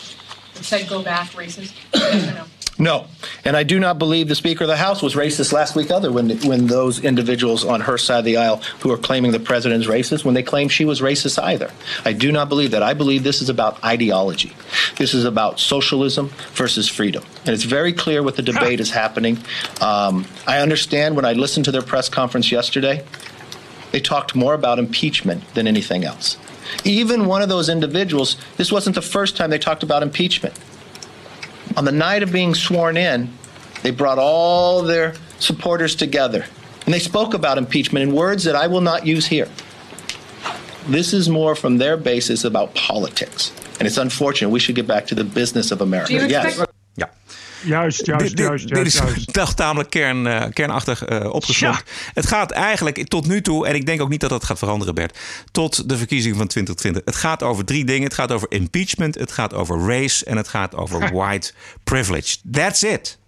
[0.53, 1.73] that said go back racist?
[2.79, 3.05] No?
[3.45, 6.11] And I do not believe the Speaker of the House was racist last week either.
[6.11, 9.87] When when those individuals on her side of the aisle who are claiming the president's
[9.87, 11.71] racist, when they claim she was racist either,
[12.05, 12.81] I do not believe that.
[12.81, 14.53] I believe this is about ideology.
[14.97, 19.37] This is about socialism versus freedom, and it's very clear what the debate is happening.
[19.79, 23.03] Um, I understand when I listened to their press conference yesterday,
[23.91, 26.37] they talked more about impeachment than anything else.
[26.85, 30.57] Even one of those individuals, this wasn't the first time they talked about impeachment
[31.75, 33.31] on the night of being sworn in,
[33.83, 36.45] they brought all their supporters together
[36.85, 39.47] and they spoke about impeachment in words that I will not use here.
[40.87, 43.51] This is more from their basis about politics.
[43.79, 44.49] And it's unfortunate.
[44.49, 46.13] We should get back to the business of America.
[46.13, 46.63] Yes.
[47.63, 49.33] Juist, juist, dit, dit- juist, dit juist, is juist.
[49.41, 51.91] toch tamelijk kern, eh, kernachtig opgeslokt.
[52.13, 54.95] Het gaat eigenlijk tot nu toe, en ik denk ook niet dat dat gaat veranderen,
[54.95, 55.19] Bert,
[55.51, 57.01] tot de verkiezingen van 2020.
[57.05, 58.03] Het gaat over drie dingen.
[58.03, 61.53] Het gaat over impeachment, het gaat over race en het gaat over white
[61.83, 62.37] privilege.
[62.51, 63.19] That's it.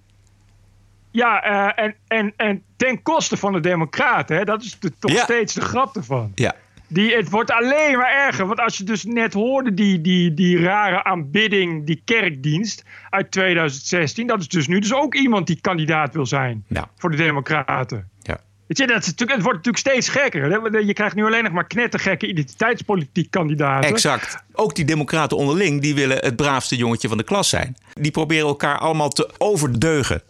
[1.12, 5.12] Ja, eh, en, en, en ten koste van de Democraten, hè, dat is de, toch
[5.12, 5.24] Ja.
[5.24, 6.32] steeds de grap ervan.
[6.36, 6.56] Ja.
[6.94, 8.46] Die, het wordt alleen maar erger.
[8.48, 14.28] Want als je dus net hoorde die, die, die rare aanbidding, die kerkdienst uit 2016.
[14.28, 16.90] Dat is dus nu dus ook iemand die kandidaat wil zijn Ja.
[16.98, 18.10] voor de Democraten.
[18.22, 18.40] Ja.
[18.68, 20.44] Weet je, dat is natuurlijk, het wordt natuurlijk steeds gekker.
[20.44, 20.78] hè.
[20.78, 23.90] Je krijgt nu alleen nog maar knettergekke identiteitspolitiek kandidaten.
[23.90, 24.44] Exact.
[24.54, 27.76] Ook die democraten onderling, die willen het braafste jongetje van de klas zijn.
[27.94, 30.22] Die proberen elkaar allemaal te overdeugen.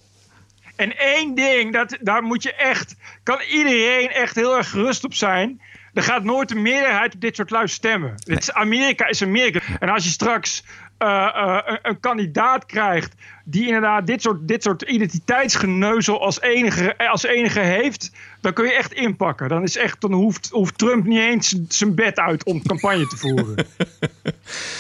[0.76, 5.14] En één ding, dat, daar moet je echt, kan iedereen echt heel erg gerust op
[5.14, 5.62] zijn.
[5.94, 8.16] Er gaat nooit een meerderheid op dit soort lui stemmen.
[8.48, 9.60] Amerika is Amerika.
[9.80, 10.64] En als je straks
[10.98, 17.24] eh, eh, een kandidaat krijgt die inderdaad dit soort, dit soort identiteitsgeneuzel als enige, als
[17.24, 19.50] enige heeft, dan kun je echt inpakken.
[19.50, 23.18] Dan, is echt, dan hoeft, hoeft Trump niet eens zijn bed uit om campagne te
[23.18, 23.56] voeren.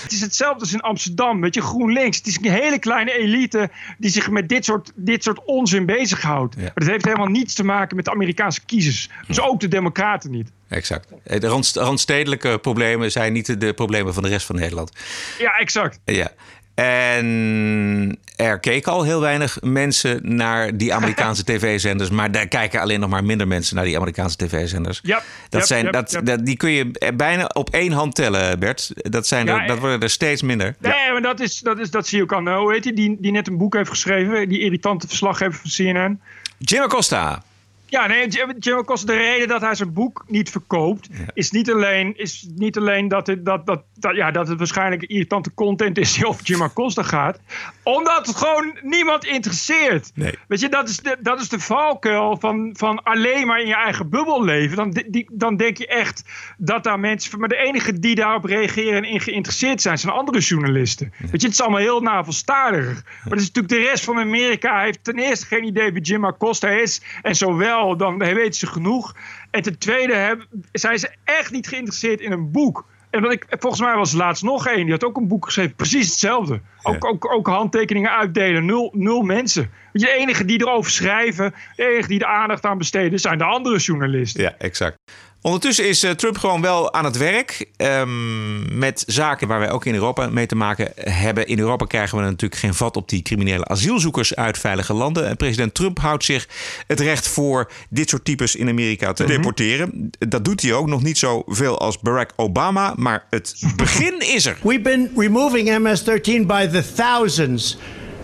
[0.04, 2.18] het is hetzelfde als in Amsterdam, weet je, GroenLinks.
[2.18, 6.56] Het is een hele kleine elite die zich met dit soort, dit soort onzin bezighoudt.
[6.58, 9.10] Maar dat heeft helemaal niets te maken met de Amerikaanse kiezers.
[9.28, 10.52] Dus ook de democraten niet.
[10.70, 11.10] Exact.
[11.24, 14.92] De randst- randstedelijke problemen zijn niet de problemen van de rest van Nederland.
[15.40, 16.00] Ja, exact.
[16.06, 16.32] Ja.
[16.76, 22.10] En er keken al heel weinig mensen naar die Amerikaanse tv-zenders.
[22.10, 25.00] Maar daar kijken alleen nog maar minder mensen naar die Amerikaanse tv-zenders.
[25.04, 28.92] Ja, dat zijn, dat, dat, die kun je bijna op één hand tellen, Bert.
[28.96, 30.76] Dat, zijn Ja, er, dat eh, worden er steeds minder.
[30.80, 32.94] Nee, maar dat, is, dat, is, dat zie je ook aan, eh, hoe heet die,
[32.94, 36.22] die, die net een boek heeft geschreven, die irritante verslaggever van CNN.
[36.58, 37.44] Jim Acosta.
[37.86, 41.72] Ja, nee, Jim Jim Acosta, de reden dat hij zijn boek niet verkoopt, is niet
[41.72, 45.98] alleen, is niet alleen dat, het, dat, dat, dat, ja, dat het waarschijnlijk irritante content
[45.98, 47.40] is die over Jim Acosta gaat,
[47.84, 50.12] omdat het gewoon niemand interesseert.
[50.16, 50.38] Nee.
[50.48, 53.76] Weet je, dat is de, dat is de valkuil van, van alleen maar in je
[53.76, 54.78] eigen bubbel leven.
[54.78, 56.24] Dan, die, dan denk je echt
[56.58, 57.40] dat daar mensen.
[57.40, 61.14] Maar de enige die daarop reageren en in geïnteresseerd zijn, zijn andere journalisten.
[61.18, 63.04] Weet je, het is allemaal heel navelstarig.
[63.04, 66.26] Maar dat is natuurlijk de rest van Amerika heeft ten eerste geen idee wie Jim
[66.26, 67.02] Acosta is.
[67.22, 69.16] En zowel, dan weten ze genoeg.
[69.52, 72.86] En ten tweede hebben, zijn ze echt niet geïnteresseerd in een boek.
[73.14, 74.84] En ik, volgens mij was er laatst nog één.
[74.84, 75.76] Die had ook een boek geschreven.
[75.76, 76.62] Precies hetzelfde.
[76.82, 78.66] Ook, ook, ook handtekeningen uitdelen.
[78.66, 79.72] Nul, nul mensen.
[79.92, 81.54] De enige die erover schrijven.
[81.76, 83.20] De enige die er aandacht aan besteden.
[83.20, 84.44] Zijn de andere journalisten.
[84.44, 84.98] Ja, exact.
[85.44, 89.86] Ondertussen is eh, Trump gewoon wel aan het werk ehm, met zaken waar wij ook
[89.86, 91.48] in Europa mee te maken hebben.
[91.48, 95.28] In Europa krijgen we natuurlijk geen vat op die criminele asielzoekers uit veilige landen.
[95.28, 96.48] En president Trump houdt zich
[96.88, 100.12] het recht voor dit soort types in Amerika te deporteren.
[100.20, 104.58] Dat doet hij ook nog niet zoveel als Barack Obama, maar het begin is er.
[104.62, 107.78] We've been removing MS 13 by the thousands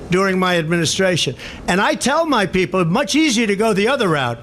[0.10, 1.36] during my administration.
[1.66, 4.40] And I tell my people it's much easier to go the other route.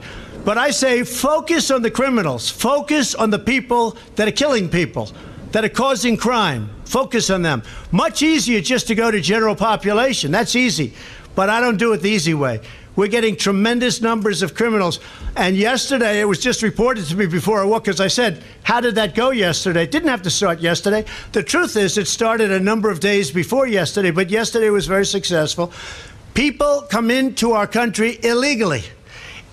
[0.47, 5.11] But I say focus on the criminals, focus on the people that are killing people,
[5.51, 6.71] that are causing crime.
[6.85, 7.65] Focus on them.
[7.91, 10.31] Much easier just to go to general population.
[10.31, 10.93] That's easy.
[11.35, 12.61] But I don't do it the easy way.
[12.95, 15.01] We're getting tremendous numbers of criminals.
[15.35, 18.81] And yesterday, it was just reported to me before I walked, because I said, How
[18.81, 19.83] did that go yesterday?
[19.83, 21.07] It didn't have to start yesterday.
[21.33, 25.07] The truth is, it started a number of days before yesterday, but yesterday was very
[25.07, 25.73] successful.
[26.35, 28.85] People come into our country illegally.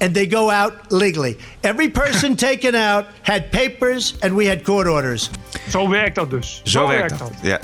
[0.04, 1.38] And they go out legally.
[1.62, 5.30] Every person taken out had papers and we had court orders.
[5.70, 6.62] Zo werkt dat dus.
[6.64, 7.32] Zo, werkt dat.
[7.42, 7.60] Ja.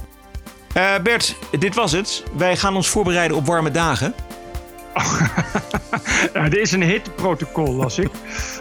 [0.73, 2.23] Eh, Bert, dit was het.
[2.37, 4.13] Wij gaan ons voorbereiden op warme dagen.
[6.33, 8.09] Ja, er is een hitteprotocol, las ik.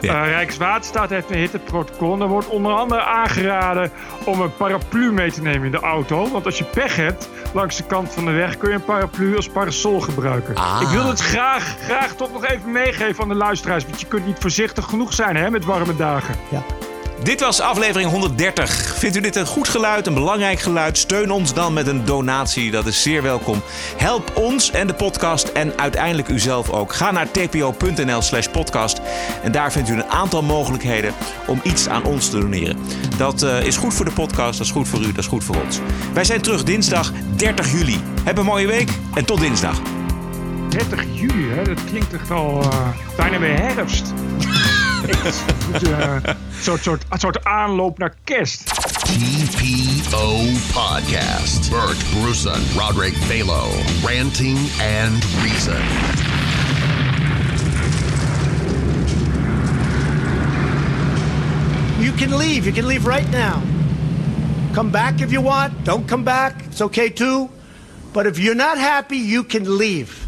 [0.01, 0.23] Ja.
[0.23, 2.13] Eh, Rijkswaterstaat heeft een hitteprotocol.
[2.13, 3.91] En daar wordt onder andere aangeraden
[4.25, 6.31] om een paraplu mee te nemen in de auto.
[6.31, 9.37] Want als je pech hebt langs de kant van de weg, kun je een paraplu
[9.37, 10.55] als parasol gebruiken.
[10.55, 10.79] Ah.
[10.83, 13.85] Ik wil het graag, graag toch nog even meegeven aan de luisteraars.
[13.85, 16.35] Want je kunt niet voorzichtig genoeg zijn hè, met warme dagen.
[16.49, 16.63] Ja.
[17.23, 18.95] Dit was aflevering 130.
[18.99, 20.99] Vindt u dit een goed geluid, een belangrijk geluid?
[20.99, 23.63] Steun ons dan met een donatie, dat is zeer welkom.
[23.97, 26.93] Help ons en de podcast en uiteindelijk uzelf ook.
[26.93, 29.01] Ga naar tpo.nl slash podcast
[29.43, 31.15] en daar vindt u een aantal mogelijkheden
[31.47, 32.77] om iets aan ons te doneren.
[33.17, 35.45] Dat eh, is goed voor de podcast, dat is goed voor u, dat is goed
[35.45, 35.81] voor ons.
[36.13, 38.01] Wij zijn terug dinsdag 30 juli.
[38.25, 39.81] Heb een mooie week en tot dinsdag.
[40.69, 41.65] 30 juli, hè?
[41.65, 44.13] dat klinkt echt al eh, bijna weer herfst.
[45.09, 45.43] Echt,
[45.83, 46.17] eh,
[46.59, 48.65] Een soort, soort, een soort aanloop naar kerst.
[48.65, 50.37] TPO
[50.73, 51.71] Podcast.
[51.71, 53.67] Bert Bruson, Roderick Balo,
[54.05, 55.83] Ranting and Reason.
[61.99, 62.65] You can leave.
[62.65, 63.63] You can leave right now.
[64.73, 65.85] Come back if you want.
[65.85, 66.55] Don't come back.
[66.67, 67.49] It's okay too.
[68.13, 70.28] But if you're not happy, you can leave.